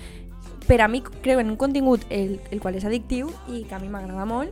per 0.68 0.82
a 0.82 0.88
mi 0.88 1.02
creo 1.02 1.40
en 1.40 1.50
un 1.52 1.56
contingut 1.58 2.02
el, 2.10 2.40
el 2.50 2.60
qual 2.60 2.76
és 2.80 2.86
addictiu 2.86 3.30
i 3.52 3.64
que 3.68 3.76
a 3.76 3.80
mi 3.80 3.90
m'agrada 3.92 4.24
molt 4.26 4.50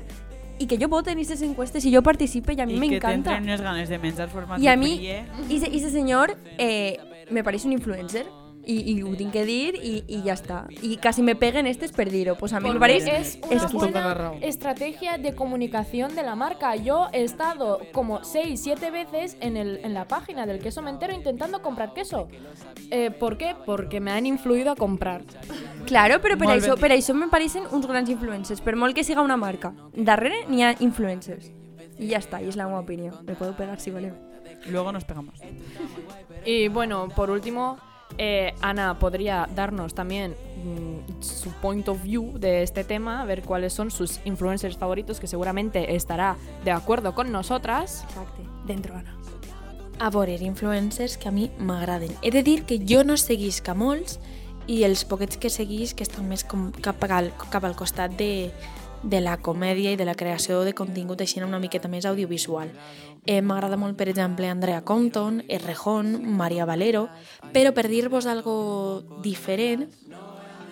i 0.62 0.68
que 0.68 0.78
jo 0.78 0.88
voto 0.88 1.10
en 1.10 1.18
aquestes 1.18 1.42
encuestes 1.42 1.86
i 1.86 1.94
jo 1.94 2.02
participe 2.06 2.54
i 2.54 2.62
a 2.62 2.66
mi 2.66 2.74
I 2.76 2.80
que 2.80 2.88
m'encanta. 2.88 3.32
t'entren 3.32 3.44
unes 3.50 3.62
ganes 3.62 3.90
de 3.90 3.98
menjar 3.98 4.30
format 4.30 4.60
I 4.62 4.68
a 4.68 4.72
de 4.72 4.78
mi, 4.78 4.96
prie. 4.98 5.26
i 5.50 5.58
ese 5.78 5.90
senyor 5.90 6.36
eh, 6.58 6.98
me 7.32 7.44
pareix 7.44 7.66
un 7.66 7.74
influencer 7.74 8.26
i, 8.66 8.78
i 8.94 9.02
ho 9.04 9.14
tinc 9.18 9.34
que 9.34 9.44
dir 9.46 9.76
i, 9.76 9.94
i 10.08 10.22
ja 10.26 10.36
està. 10.36 10.62
I 10.82 10.98
quasi 11.02 11.24
me 11.26 11.36
peguen 11.36 11.68
estes 11.68 11.92
per 11.96 12.10
dir-ho. 12.12 12.36
Pues 12.38 12.54
a 12.54 12.60
mi 12.60 12.72
me 12.72 12.80
pareix... 12.80 13.08
es 13.08 13.40
una 13.50 13.68
buena 13.68 14.34
estrategia 14.42 15.18
de 15.18 15.34
comunicación 15.36 16.16
de 16.16 16.24
la 16.24 16.36
marca. 16.36 16.76
Yo 16.76 17.08
he 17.14 17.24
estado 17.24 17.80
como 17.92 18.24
6, 18.24 18.60
7 18.62 18.92
veces 18.92 19.38
en, 19.40 19.58
el, 19.58 19.80
en 19.84 19.94
la 19.94 20.08
página 20.08 20.46
del 20.46 20.60
queso 20.60 20.82
mentero 20.82 21.14
intentando 21.14 21.62
comprar 21.62 21.94
queso. 21.94 22.28
Eh, 22.90 23.12
¿Por 23.12 23.38
qué? 23.38 23.56
Porque 23.66 24.00
me 24.00 24.12
han 24.12 24.26
influido 24.26 24.72
a 24.72 24.76
comprar. 24.76 25.24
Claro, 25.86 26.22
però 26.22 26.38
per 26.38 26.48
Molt 26.48 26.62
això, 26.62 26.76
ben 26.76 26.82
per 26.82 26.92
això 26.96 27.16
me 27.18 27.28
pareixen 27.32 27.66
uns 27.72 27.88
grans 27.90 28.10
influencers. 28.10 28.62
Per 28.62 28.76
molt 28.76 28.96
que 28.96 29.04
siga 29.04 29.24
una 29.26 29.38
marca, 29.38 29.74
darrere 29.96 30.46
n'hi 30.48 30.64
ha 30.64 30.76
influencers. 30.80 31.52
I 31.98 32.12
ja 32.14 32.22
està, 32.22 32.42
i 32.42 32.50
és 32.50 32.58
la 32.58 32.68
meva 32.70 32.82
opinió. 32.86 33.14
Me 33.26 33.36
puedo 33.36 33.56
pegar 33.58 33.80
si 33.80 33.92
voleu. 33.92 34.14
Luego 34.70 34.92
nos 34.92 35.04
pegamos. 35.06 35.40
Y 36.46 36.68
bueno, 36.68 37.08
por 37.10 37.30
último, 37.30 37.78
eh, 38.18 38.54
Ana 38.62 39.00
podría 39.00 39.48
darnos 39.56 39.94
también 39.94 40.36
mm, 40.64 41.22
su 41.22 41.50
point 41.62 41.88
of 41.88 42.02
view 42.04 42.38
de 42.38 42.64
este 42.64 42.84
tema, 42.84 43.24
ver 43.26 43.44
cuáles 43.44 43.74
son 43.74 43.92
sus 43.92 44.20
influencers 44.26 44.78
favoritos, 44.78 45.20
que 45.20 45.28
seguramente 45.28 45.96
estará 45.96 46.38
de 46.64 46.72
acuerdo 46.72 47.14
con 47.16 47.32
nosotras. 47.32 48.04
Exacte. 48.04 48.44
Dentro, 48.66 48.96
Anna. 48.96 49.16
a 50.00 50.10
influencers 50.30 51.18
que 51.18 51.28
a 51.28 51.32
mi 51.32 51.52
m'agraden. 51.60 52.16
He 52.22 52.32
de 52.32 52.42
dir 52.42 52.66
que 52.66 52.80
jo 52.88 53.04
no 53.04 53.18
seguisc 53.18 53.68
a 53.70 53.76
molts 53.76 54.20
i 54.66 54.84
els 54.84 55.04
poquets 55.06 55.38
que 55.38 55.50
seguís 55.50 55.94
que 55.94 56.04
estan 56.04 56.28
més 56.30 56.44
com 56.44 56.72
cap, 56.82 57.02
al, 57.10 57.32
cap 57.52 57.64
al 57.66 57.76
de, 58.18 58.52
de 59.04 59.22
la 59.22 59.38
comèdia 59.38 59.92
i 59.92 59.98
de 59.98 60.06
la 60.06 60.16
creació 60.16 60.62
de 60.66 60.74
contingut 60.78 61.22
així 61.22 61.42
una 61.42 61.60
miqueta 61.60 61.90
més 61.90 62.06
audiovisual. 62.06 62.72
Eh, 63.26 63.42
M'agrada 63.42 63.78
molt, 63.78 63.98
per 63.98 64.10
exemple, 64.10 64.50
Andrea 64.50 64.82
Compton, 64.82 65.44
Errejón, 65.48 66.22
Maria 66.38 66.66
Valero, 66.66 67.10
però 67.54 67.74
per 67.74 67.88
dir-vos 67.90 68.26
algo 68.26 69.04
diferent, 69.22 69.90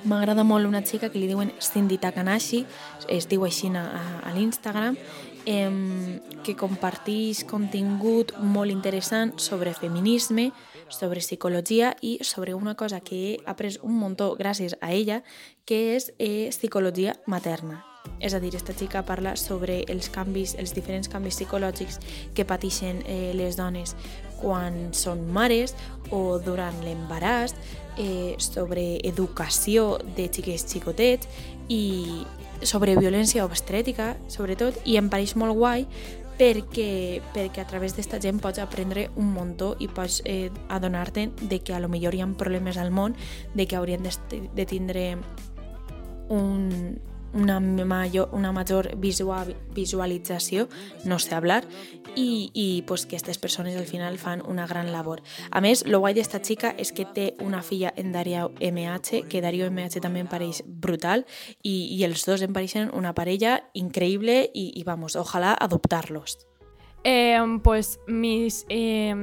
m'agrada 0.03 0.45
molt 0.47 0.65
una 0.65 0.81
xica 0.85 1.09
que 1.09 1.19
li 1.19 1.27
diuen 1.27 1.51
Cindy 1.59 1.97
Takanashi, 1.97 2.65
es 3.09 3.27
diu 3.27 3.43
així 3.45 3.67
a, 3.75 3.83
a 4.23 4.33
l'Instagram, 4.33 4.97
eh, 5.45 6.19
que 6.43 6.55
comparteix 6.55 7.43
contingut 7.43 8.33
molt 8.39 8.71
interessant 8.71 9.35
sobre 9.37 9.73
feminisme, 9.73 10.51
sobre 10.89 11.21
psicologia 11.21 11.95
i 12.01 12.17
sobre 12.23 12.53
una 12.53 12.75
cosa 12.75 12.99
que 12.99 13.19
he 13.19 13.37
après 13.45 13.77
un 13.81 13.97
muntó 13.99 14.35
gràcies 14.37 14.77
a 14.81 14.91
ella, 14.91 15.23
que 15.65 15.95
és 15.95 16.13
eh, 16.17 16.49
psicologia 16.49 17.15
materna. 17.27 17.88
És 18.19 18.33
a 18.33 18.39
dir, 18.43 18.53
esta 18.55 18.73
xica 18.75 19.03
parla 19.07 19.35
sobre 19.39 19.83
els 19.87 20.09
canvis, 20.11 20.55
els 20.59 20.73
diferents 20.75 21.09
canvis 21.11 21.37
psicològics 21.39 21.99
que 22.35 22.45
pateixen 22.45 23.03
eh, 23.05 23.31
les 23.37 23.55
dones 23.59 23.95
quan 24.39 24.89
són 24.95 25.25
mares 25.35 25.75
o 26.15 26.39
durant 26.43 26.75
l'embaràs, 26.83 27.55
eh, 27.99 28.35
sobre 28.39 28.99
educació 29.03 29.97
de 30.15 30.29
xiques 30.31 30.65
xicotets 30.71 31.27
i 31.69 32.25
sobre 32.63 32.97
violència 32.99 33.45
obstrètica, 33.45 34.15
sobretot, 34.27 34.81
i 34.85 34.97
em 34.99 35.07
pareix 35.11 35.35
molt 35.39 35.55
guai 35.55 35.85
perquè, 36.39 37.19
perquè 37.35 37.61
a 37.61 37.67
través 37.67 37.95
d'esta 37.97 38.19
gent 38.23 38.39
pots 38.39 38.61
aprendre 38.63 39.09
un 39.19 39.33
muntó 39.35 39.73
i 39.83 39.89
pots 39.91 40.21
eh, 40.23 40.47
adonar-te 40.71 41.29
de 41.41 41.59
que 41.59 41.75
a 41.75 41.81
lo 41.83 41.91
millor 41.91 42.15
hi 42.15 42.23
ha 42.23 42.29
problemes 42.39 42.79
al 42.79 42.91
món, 42.95 43.15
de 43.53 43.67
que 43.67 43.75
haurien 43.75 44.03
de, 44.03 44.11
de 44.55 44.65
tindre 44.65 45.17
un, 46.29 46.99
una, 47.33 47.59
major, 47.59 48.29
una 48.33 48.51
major 48.51 48.95
visual, 48.97 49.55
visualització, 49.75 50.67
no 51.05 51.19
sé 51.19 51.35
hablar, 51.35 51.63
i, 52.15 52.49
i 52.53 52.83
pues, 52.87 53.05
que 53.05 53.15
aquestes 53.15 53.37
persones 53.37 53.75
al 53.77 53.85
final 53.85 54.17
fan 54.17 54.43
una 54.45 54.67
gran 54.67 54.91
labor. 54.91 55.21
A 55.51 55.61
més, 55.61 55.85
lo 55.85 56.01
guai 56.01 56.15
d'esta 56.17 56.41
xica 56.43 56.73
és 56.77 56.91
que 56.91 57.05
té 57.05 57.33
una 57.45 57.61
filla 57.61 57.93
en 57.95 58.11
Dario 58.11 58.49
MH, 58.59 59.25
que 59.29 59.41
Dario 59.41 59.69
MH 59.69 60.01
també 60.01 60.23
em 60.25 60.29
pareix 60.29 60.63
brutal, 60.65 61.25
i, 61.61 61.95
i 61.95 62.03
els 62.07 62.25
dos 62.25 62.41
em 62.41 62.53
pareixen 62.53 62.93
una 62.93 63.13
parella 63.13 63.59
increïble 63.73 64.41
i, 64.53 64.71
i 64.79 64.85
vamos, 64.87 65.15
ojalà 65.19 65.55
adoptar-los. 65.59 66.48
Eh, 67.03 67.39
pues 67.63 67.99
mis 68.07 68.65
eh, 68.69 69.15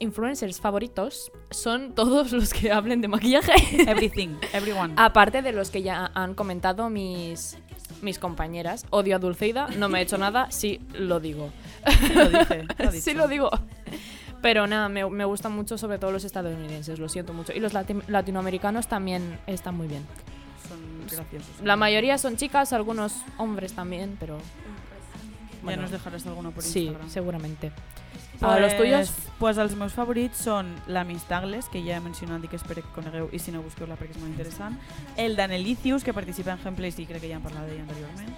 influencers 0.00 0.60
favoritos 0.60 1.30
son 1.50 1.94
todos 1.94 2.32
los 2.32 2.52
que 2.52 2.72
hablen 2.72 3.00
de 3.00 3.08
maquillaje. 3.08 3.52
Everything, 3.88 4.36
everyone. 4.52 4.94
Aparte 4.96 5.40
de 5.42 5.52
los 5.52 5.70
que 5.70 5.82
ya 5.82 6.10
han 6.14 6.34
comentado 6.34 6.90
mis, 6.90 7.56
mis 8.02 8.18
compañeras. 8.18 8.86
Odio 8.90 9.16
a 9.16 9.18
Dulceida, 9.20 9.68
no 9.78 9.88
me 9.88 9.98
ha 9.98 10.02
hecho 10.02 10.18
nada, 10.18 10.50
sí 10.50 10.80
lo 10.94 11.20
digo. 11.20 11.50
Lo 12.14 12.28
dice, 12.28 12.66
lo 12.78 12.92
sí 13.00 13.14
lo 13.14 13.28
digo. 13.28 13.50
Pero 14.42 14.66
nada, 14.66 14.88
me, 14.88 15.08
me 15.08 15.24
gustan 15.24 15.52
mucho 15.52 15.78
sobre 15.78 15.98
todo 15.98 16.10
los 16.10 16.24
estadounidenses, 16.24 16.98
lo 16.98 17.08
siento 17.08 17.32
mucho. 17.32 17.52
Y 17.52 17.60
los 17.60 17.72
lati- 17.72 18.02
latinoamericanos 18.08 18.88
también 18.88 19.38
están 19.46 19.76
muy 19.76 19.86
bien. 19.86 20.04
Son 20.68 20.78
graciosos. 21.08 21.48
La 21.62 21.76
mayoría 21.76 22.18
son 22.18 22.36
chicas, 22.36 22.72
algunos 22.72 23.14
hombres 23.38 23.72
también, 23.74 24.16
pero 24.18 24.38
Bueno. 25.64 25.82
nos 25.82 25.90
dejaràs 25.92 26.26
alguna 26.26 26.50
per 26.50 26.62
sí, 26.64 26.84
Instagram. 26.86 27.08
seguramente. 27.10 27.72
Pues, 28.38 28.52
¿A 28.52 28.58
los 28.58 28.76
tuyos? 28.76 29.12
Pues 29.38 29.56
els 29.58 29.74
meus 29.76 29.92
favorits 29.92 30.36
són 30.38 30.74
la 30.88 31.04
Miss 31.04 31.22
Douglas, 31.28 31.68
que 31.70 31.80
ja 31.82 31.96
he 31.96 32.00
mencionat 32.00 32.42
i 32.44 32.48
que 32.48 32.56
espero 32.56 32.82
que 32.82 32.88
conegueu, 32.94 33.28
i 33.32 33.38
si 33.38 33.52
no 33.52 33.62
busqueu-la 33.62 33.94
perquè 33.96 34.10
és 34.16 34.18
molt 34.18 34.30
interessant. 34.32 34.78
El 35.16 35.36
Danelicius, 35.36 36.02
que 36.04 36.12
participa 36.12 36.52
en 36.52 36.58
Gameplays 36.64 36.98
i 36.98 37.06
crec 37.06 37.20
que 37.22 37.28
ja 37.28 37.36
hem 37.36 37.42
parlat 37.42 37.66
d'ell 37.68 37.80
anteriorment. 37.80 38.34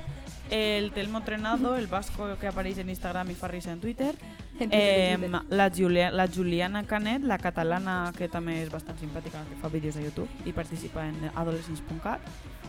El 0.50 0.92
Telmo 0.92 1.22
Trenado, 1.22 1.74
el 1.76 1.87
vasco 1.87 2.37
que 2.38 2.46
apareix 2.46 2.76
en 2.78 2.90
Instagram 2.90 3.30
i 3.30 3.34
fa 3.34 3.48
risa 3.48 3.72
en 3.72 3.80
Twitter. 3.80 4.14
En 4.60 4.68
Twitter, 4.68 5.14
Eh, 5.14 5.16
Twitter. 5.18 5.40
la, 5.48 5.70
Julia, 5.74 6.10
la 6.10 6.28
Juliana 6.28 6.84
Canet, 6.84 7.22
la 7.22 7.38
catalana 7.38 8.12
que 8.16 8.28
també 8.28 8.62
és 8.62 8.70
bastant 8.70 8.98
simpàtica, 9.00 9.42
que 9.48 9.56
fa 9.56 9.68
vídeos 9.68 9.96
a 9.96 10.00
YouTube 10.02 10.28
i 10.44 10.52
participa 10.52 11.06
en 11.08 11.30
adolescents.cat. 11.34 12.20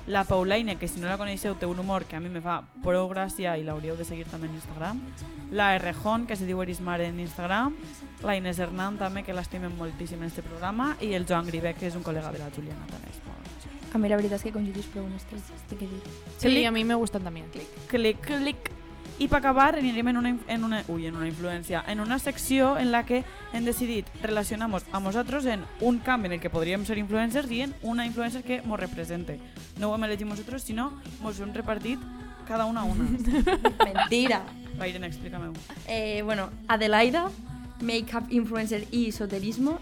La 0.07 0.23
Paulaine, 0.23 0.77
que 0.77 0.87
si 0.87 0.99
no 0.99 1.07
la 1.07 1.17
coneixeu 1.17 1.55
té 1.57 1.65
un 1.65 1.79
humor 1.79 2.05
que 2.05 2.15
a 2.15 2.19
mi 2.21 2.29
me 2.29 2.41
fa 2.41 2.59
prou 2.83 3.07
gràcia 3.09 3.55
i 3.57 3.63
l'hauríeu 3.65 3.95
de 3.97 4.05
seguir 4.05 4.27
també 4.29 4.45
en 4.47 4.53
Instagram. 4.53 4.99
La 5.51 5.75
Errejón, 5.75 6.27
que 6.27 6.35
se 6.35 6.45
diu 6.45 6.61
Erismar 6.61 6.99
en 7.01 7.19
Instagram. 7.19 7.73
La 8.21 8.35
Inés 8.37 8.59
Hernán 8.59 8.99
també, 9.01 9.23
que 9.23 9.33
l'estimem 9.33 9.73
moltíssim 9.77 10.21
en 10.21 10.29
este 10.29 10.43
programa. 10.45 10.95
I 11.01 11.13
el 11.13 11.25
Joan 11.25 11.47
Gribec, 11.49 11.79
que 11.79 11.87
és 11.89 11.95
un 11.97 12.03
col·lega 12.05 12.31
de 12.31 12.39
la 12.39 12.51
Juliana 12.53 12.85
també. 12.91 13.09
A 13.95 13.97
mi 13.97 14.09
la 14.11 14.17
veritat 14.19 14.41
és 14.41 14.43
que 14.43 14.51
conjuntis 14.51 14.85
prou 14.91 15.05
en 15.07 15.13
estos, 15.15 15.41
té 15.69 15.77
que 15.79 15.87
dir. 15.87 16.01
Sí, 16.37 16.49
Clic. 16.49 16.65
a 16.67 16.71
mí 16.71 16.83
me 16.83 16.95
gustan 16.95 17.23
también. 17.23 17.45
clic, 17.87 18.19
clic. 18.19 18.74
I 19.17 19.29
per 19.31 19.39
acabar 19.39 19.77
anirem 19.79 20.09
en 20.11 20.17
una, 20.17 20.31
en 20.47 20.63
una, 20.67 20.81
ui, 20.91 21.05
en 21.07 21.15
una 21.15 21.27
influència, 21.27 21.83
en 21.87 22.01
una 22.03 22.17
secció 22.19 22.77
en 22.77 22.91
la 22.91 23.05
que 23.05 23.23
hem 23.53 23.63
decidit 23.63 24.09
relacionar-nos 24.21 24.83
a 24.91 24.99
nosaltres 24.99 25.45
en 25.45 25.63
un 25.79 25.99
camp 25.99 26.25
en 26.25 26.33
el 26.33 26.41
que 26.43 26.49
podríem 26.51 26.83
ser 26.85 26.97
influencers 26.99 27.51
i 27.51 27.61
en 27.63 27.75
una 27.81 28.05
influencer 28.05 28.43
que 28.43 28.59
ens 28.59 28.79
represente. 28.79 29.39
No 29.79 29.89
ho 29.89 29.95
hem 29.95 30.03
elegit 30.03 30.27
nosaltres, 30.27 30.67
sinó 30.67 30.91
ens 31.23 31.39
hem 31.39 31.53
repartit 31.55 31.99
cada 32.45 32.65
una 32.65 32.81
a 32.81 32.83
una. 32.83 33.07
Mentira. 33.85 34.43
Va, 34.79 34.87
Irene, 34.87 35.07
explica-me-ho. 35.07 35.53
Eh, 35.87 36.21
bueno, 36.23 36.49
Adelaida, 36.67 37.29
Makeup 37.79 38.29
Influencer 38.31 38.85
y 38.91 39.09
Esoterismo, 39.09 39.79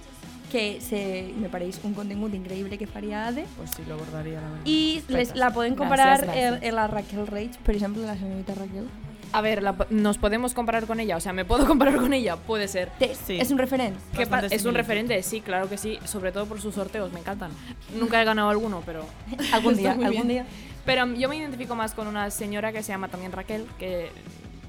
que 0.52 0.80
se, 0.82 1.34
me 1.42 1.50
pareix 1.50 1.80
un 1.84 1.96
contingut 1.98 2.36
increïble 2.38 2.78
que 2.78 2.86
faria 2.86 3.26
Ade. 3.28 3.48
Pues 3.58 3.72
sí, 3.74 3.82
lo 3.88 3.96
abordaria, 3.96 4.40
la 4.40 4.50
verdad. 4.52 4.68
I 4.70 5.02
les, 5.10 5.34
la 5.36 5.50
poden 5.50 5.74
comparar 5.74 6.20
Gràcies, 6.22 6.30
gràcies. 6.30 6.62
en, 6.62 6.70
en 6.70 6.76
la 6.78 6.86
Raquel 6.88 7.26
Reig, 7.26 7.58
per 7.66 7.74
exemple, 7.74 8.06
la 8.06 8.14
señorita 8.16 8.54
Raquel. 8.54 8.86
A 9.34 9.42
ver, 9.42 9.62
la 9.64 9.76
¿nos 9.90 10.18
podemos 10.18 10.54
comparar 10.54 10.86
con 10.86 11.00
ella? 11.00 11.18
O 11.18 11.20
sea, 11.20 11.34
¿me 11.34 11.44
puedo 11.44 11.66
comparar 11.68 11.98
con 11.98 12.14
ella? 12.14 12.36
Puede 12.38 12.68
ser. 12.68 12.90
Sí. 13.28 13.40
És 13.40 13.52
un 13.52 13.58
referent. 13.58 13.98
¿Qué 14.16 14.26
pa- 14.26 14.38
Bastante 14.38 14.56
es 14.56 14.66
un 14.66 14.76
referente, 14.76 15.22
sí, 15.24 15.42
claro 15.42 15.68
que 15.68 15.78
sí, 15.78 16.00
sobre 16.06 16.32
todo 16.32 16.46
por 16.46 16.62
sus 16.62 16.76
sorteos, 16.76 17.12
me 17.12 17.20
encantan. 17.20 17.52
Nunca 18.00 18.22
he 18.22 18.26
ganado 18.26 18.50
alguno, 18.50 18.82
pero... 18.86 19.06
Bien. 20.10 20.28
dia. 20.28 20.46
Pero 20.86 21.06
yo 21.14 21.30
me 21.30 21.38
identifico 21.38 21.76
más 21.76 21.94
con 21.94 22.08
una 22.08 22.30
señora 22.30 22.72
que 22.72 22.84
se 22.84 22.92
llama 22.92 23.08
también 23.08 23.32
Raquel, 23.32 23.66
que 23.80 24.10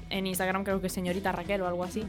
en 0.09 0.27
Instagram 0.27 0.63
creo 0.63 0.79
que 0.81 0.87
es 0.87 0.93
señorita 0.93 1.31
Raquel 1.31 1.61
o 1.61 1.67
algo 1.67 1.83
así, 1.83 2.03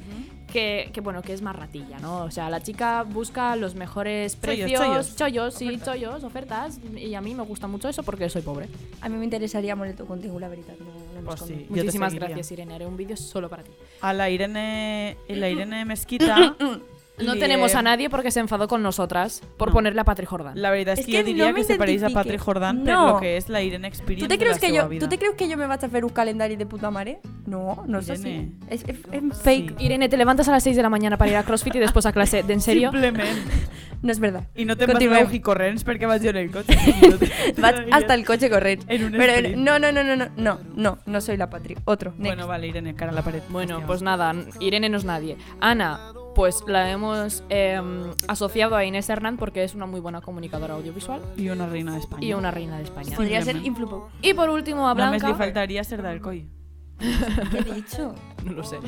que, 0.52 0.90
que, 0.92 1.00
bueno, 1.00 1.22
que 1.22 1.32
es 1.32 1.42
más 1.42 1.56
ratilla, 1.56 1.98
¿no? 1.98 2.24
O 2.24 2.30
sea, 2.30 2.50
la 2.50 2.62
chica 2.62 3.02
busca 3.02 3.56
los 3.56 3.74
mejores 3.74 4.38
Chollos, 4.40 4.40
precios, 4.40 4.80
chollos. 4.80 5.16
chollos, 5.16 5.54
sí, 5.54 5.68
Ofertas. 5.68 5.86
chollos, 5.86 6.24
ofertas, 6.24 6.80
y 6.96 7.14
a 7.14 7.20
mí 7.20 7.34
me 7.34 7.42
gusta 7.42 7.66
mucho 7.66 7.88
eso 7.88 8.02
porque 8.02 8.28
soy 8.28 8.42
pobre. 8.42 8.68
A 9.00 9.08
mi 9.08 9.16
m'interessaria 9.16 9.76
molt 9.76 9.90
el 9.90 9.96
teu 9.96 10.06
contingut, 10.06 10.40
la 10.40 10.48
veritat. 10.48 10.78
No, 10.78 11.20
no 11.20 11.26
Pues 11.26 11.40
sí. 11.40 11.66
Yo 11.68 11.74
te 11.76 11.82
Muchísimas 11.82 12.14
gracias, 12.14 12.52
Irene. 12.52 12.74
Haré 12.74 12.86
un 12.86 12.96
vídeo 12.96 13.16
solo 13.16 13.48
para 13.48 13.62
ti. 13.62 13.70
A 14.00 14.12
la 14.12 14.30
Irene, 14.30 15.16
la 15.28 15.48
Irene 15.48 15.84
Mesquita... 15.92 16.56
No 17.24 17.34
tenemos 17.36 17.74
a 17.74 17.82
nadie 17.82 18.10
porque 18.10 18.30
se 18.30 18.40
enfadó 18.40 18.68
con 18.68 18.82
nosotras 18.82 19.42
por 19.56 19.68
No. 19.68 19.74
ponerle 19.74 20.00
a 20.00 20.04
Patri 20.04 20.26
Jordan. 20.26 20.60
La 20.60 20.70
veritat 20.70 20.94
és, 20.98 21.00
És 21.00 21.06
que, 21.06 21.12
que 21.12 21.18
jo 21.18 21.24
diria 21.26 21.48
no 21.48 21.54
que 21.54 21.64
se 21.64 21.76
pareix 21.76 22.02
a. 22.02 22.10
Patrick 22.10 22.40
Jordan 22.40 22.84
No. 22.84 23.12
lo 23.14 23.20
que 23.20 23.36
és 23.36 23.48
la 23.48 23.62
Irene 23.62 23.88
Experience 23.88 24.26
Tu 24.26 24.28
te, 24.28 24.38
creus 24.38 24.60
de 24.60 24.66
que 24.66 24.72
la 24.72 24.86
vida. 24.86 25.00
tu 25.00 25.08
te 25.08 25.18
creus 25.18 25.34
que 25.34 25.48
jo 25.50 25.56
me 25.56 25.66
vaig 25.66 25.82
a 25.84 25.88
fer 25.88 26.04
un 26.04 26.10
calendari 26.10 26.56
de 26.56 26.66
puta 26.66 26.90
mare? 26.90 27.20
No, 27.46 27.84
no 27.86 27.98
així. 27.98 28.12
Irene. 28.12 28.52
És, 28.68 28.82
és, 28.86 28.96
és 29.12 29.22
fake. 29.42 29.74
Irene, 29.78 30.08
te 30.08 30.16
levantas 30.16 30.48
a 30.48 30.52
las 30.52 30.62
6 30.62 30.76
de 30.76 30.82
la 30.82 30.90
mañana 30.90 31.16
para 31.16 31.30
ir 31.30 31.36
a 31.36 31.42
CrossFit 31.42 31.74
y 31.76 31.78
después 31.78 32.04
a 32.06 32.12
clase. 32.12 32.42
¿De 32.42 32.52
en 32.52 32.60
serio? 32.60 32.90
Simplement. 32.90 33.26
No 34.02 34.12
és 34.12 34.20
verdad. 34.20 34.44
I 34.54 34.66
no 34.66 34.76
te'n 34.76 34.92
vas 34.92 35.02
anar 35.02 35.40
corrents 35.40 35.82
perquè 35.84 36.06
vaig 36.06 36.22
jo 36.22 36.28
en 36.28 36.36
el 36.36 36.50
te- 36.50 37.52
Vaig 37.60 37.88
hasta 37.90 38.12
el 38.14 38.26
coche 38.26 38.50
corrent. 38.50 38.84
En 38.88 39.04
un 39.06 39.12
Pero 39.12 39.56
no, 39.56 39.78
no, 39.78 39.90
no, 39.90 40.04
no, 40.04 40.14
no, 40.16 40.28
no, 40.36 40.60
no, 40.76 40.98
no 41.06 41.20
soy 41.22 41.38
la 41.38 41.48
Patri. 41.48 41.76
Otro, 41.86 42.10
next. 42.10 42.26
Bueno, 42.26 42.46
vale, 42.46 42.66
Irene, 42.68 42.94
cara 42.94 43.10
a 43.10 43.14
la 43.14 43.22
pared. 43.22 43.40
Bueno, 43.48 43.76
Hostia. 43.76 43.86
pues 43.86 44.02
nada, 44.02 44.34
Irene 44.60 44.90
no 44.90 44.98
es 44.98 45.04
nadie. 45.04 45.38
Ana, 45.60 46.12
pues 46.36 46.62
la 46.68 46.90
hemos 46.90 47.42
eh, 47.48 47.80
asociado 48.28 48.76
a 48.76 48.84
Inés 48.84 49.08
Hernán 49.08 49.38
porque 49.38 49.64
es 49.64 49.74
una 49.74 49.86
muy 49.86 50.00
buena 50.00 50.20
comunicadora 50.20 50.74
audiovisual 50.74 51.22
I 51.38 51.48
una 51.48 51.66
reina 51.66 51.94
d'Espanya. 51.94 52.24
y 52.26 52.34
una 52.34 52.50
reina 52.50 52.76
de 52.76 52.84
España. 52.84 53.16
Podría 53.16 53.40
ser. 53.42 53.56
Influpo. 53.64 54.08
Y 54.22 54.34
por 54.34 54.50
último 54.50 54.86
a 54.88 54.94
Només 54.94 55.22
li 55.22 55.26
Blanca. 55.28 55.38
faltaria 55.38 55.82
ser 55.82 56.02
d'Alcoi. 56.02 56.46
¿Qué 56.98 57.58
he 57.58 57.74
dicho? 57.74 58.14
No 58.46 58.52
lo 58.52 58.62
sé. 58.62 58.78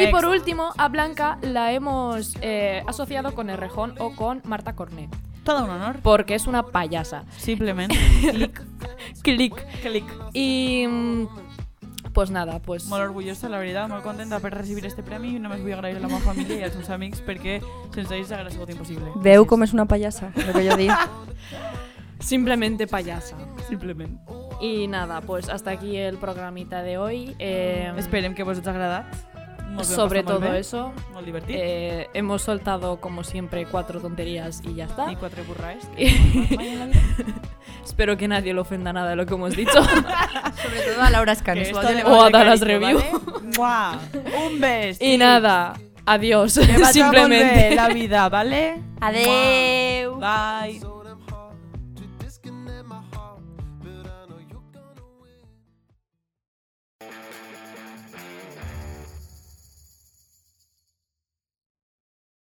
Y 0.00 0.06
por 0.08 0.24
último, 0.26 0.70
a 0.76 0.88
Blanca 0.88 1.38
la 1.42 1.70
hemos 1.72 2.34
eh, 2.40 2.82
asociado 2.88 3.32
con 3.34 3.48
Errejón 3.48 3.94
o 4.00 4.16
con 4.16 4.42
Marta 4.44 4.74
Corné, 4.74 5.08
Todo 5.44 5.62
un 5.64 5.70
honor. 5.70 6.00
porque 6.02 6.34
es 6.34 6.48
una 6.48 6.64
payasa. 6.64 7.24
Simplement. 7.36 7.92
Clic, 8.32 8.60
Clic. 9.22 9.54
clic. 9.82 10.04
Y 10.32 10.86
mm, 10.88 11.26
pues 12.14 12.30
nada, 12.30 12.60
pues... 12.60 12.86
Molt 12.88 13.04
orgullosa, 13.04 13.50
la 13.52 13.58
veritat, 13.60 13.90
molt 13.90 14.04
contenta 14.06 14.38
per 14.40 14.54
recibir 14.54 14.86
este 14.88 15.02
premi 15.04 15.34
i 15.36 15.42
només 15.42 15.60
vull 15.60 15.74
agrair 15.76 15.98
a 15.98 16.04
la 16.04 16.08
meva 16.08 16.22
família 16.24 16.62
i 16.62 16.64
als 16.64 16.78
meus 16.78 16.88
amics 16.94 17.20
perquè 17.26 17.58
sense 17.92 18.14
ells 18.16 18.32
hagués 18.32 18.54
sigut 18.54 18.72
impossible. 18.72 19.12
Veu 19.24 19.44
com 19.50 19.66
és 19.66 19.74
una 19.76 19.84
pallassa, 19.90 20.30
el 20.36 20.52
que 20.54 20.64
jo 20.70 20.78
dic. 20.80 20.94
Simplemente 22.24 22.86
payasa. 22.86 23.36
Simplement. 23.68 24.18
Y 24.60 24.86
nada, 24.86 25.20
pues 25.20 25.50
hasta 25.50 25.72
aquí 25.72 25.98
el 25.98 26.16
programita 26.16 26.82
de 26.82 26.96
hoy. 26.96 27.36
Eh, 27.38 27.92
Esperem 27.98 28.34
que 28.34 28.44
vos 28.44 28.56
hem 28.56 28.64
sobre 29.82 30.22
todo 30.22 30.54
eso, 30.54 30.92
Molt 31.12 31.26
divertit. 31.26 31.56
eh, 31.58 32.08
hemos 32.14 32.42
soltado 32.42 33.00
como 33.00 33.24
siempre 33.24 33.66
cuatro 33.66 34.00
tonterías 34.00 34.62
y 34.64 34.74
ya 34.74 34.84
está. 34.84 35.10
I 35.10 35.16
quatre 35.16 35.42
burraes. 35.42 35.84
Espero 37.84 38.16
que 38.16 38.26
nadie 38.26 38.54
le 38.54 38.60
ofenda 38.60 38.92
nada 38.92 39.10
de 39.10 39.16
lo 39.16 39.26
que 39.26 39.34
hemos 39.34 39.54
dicho. 39.54 39.72
Sobre 40.62 40.80
todo 40.80 41.02
a 41.02 41.10
Laura 41.10 41.34
le 41.34 42.04
O 42.04 42.22
a 42.22 42.30
Dallas 42.30 42.60
Review. 42.60 43.00
¿vale? 43.56 43.98
Un 44.46 44.60
bes. 44.60 45.00
y 45.00 45.18
nada, 45.18 45.74
adiós. 46.06 46.52
Simplemente. 46.92 47.74
la 47.74 47.88
vida, 47.88 48.28
¿vale? 48.28 48.80
Adeu. 49.00 50.18
Bye. 50.18 50.93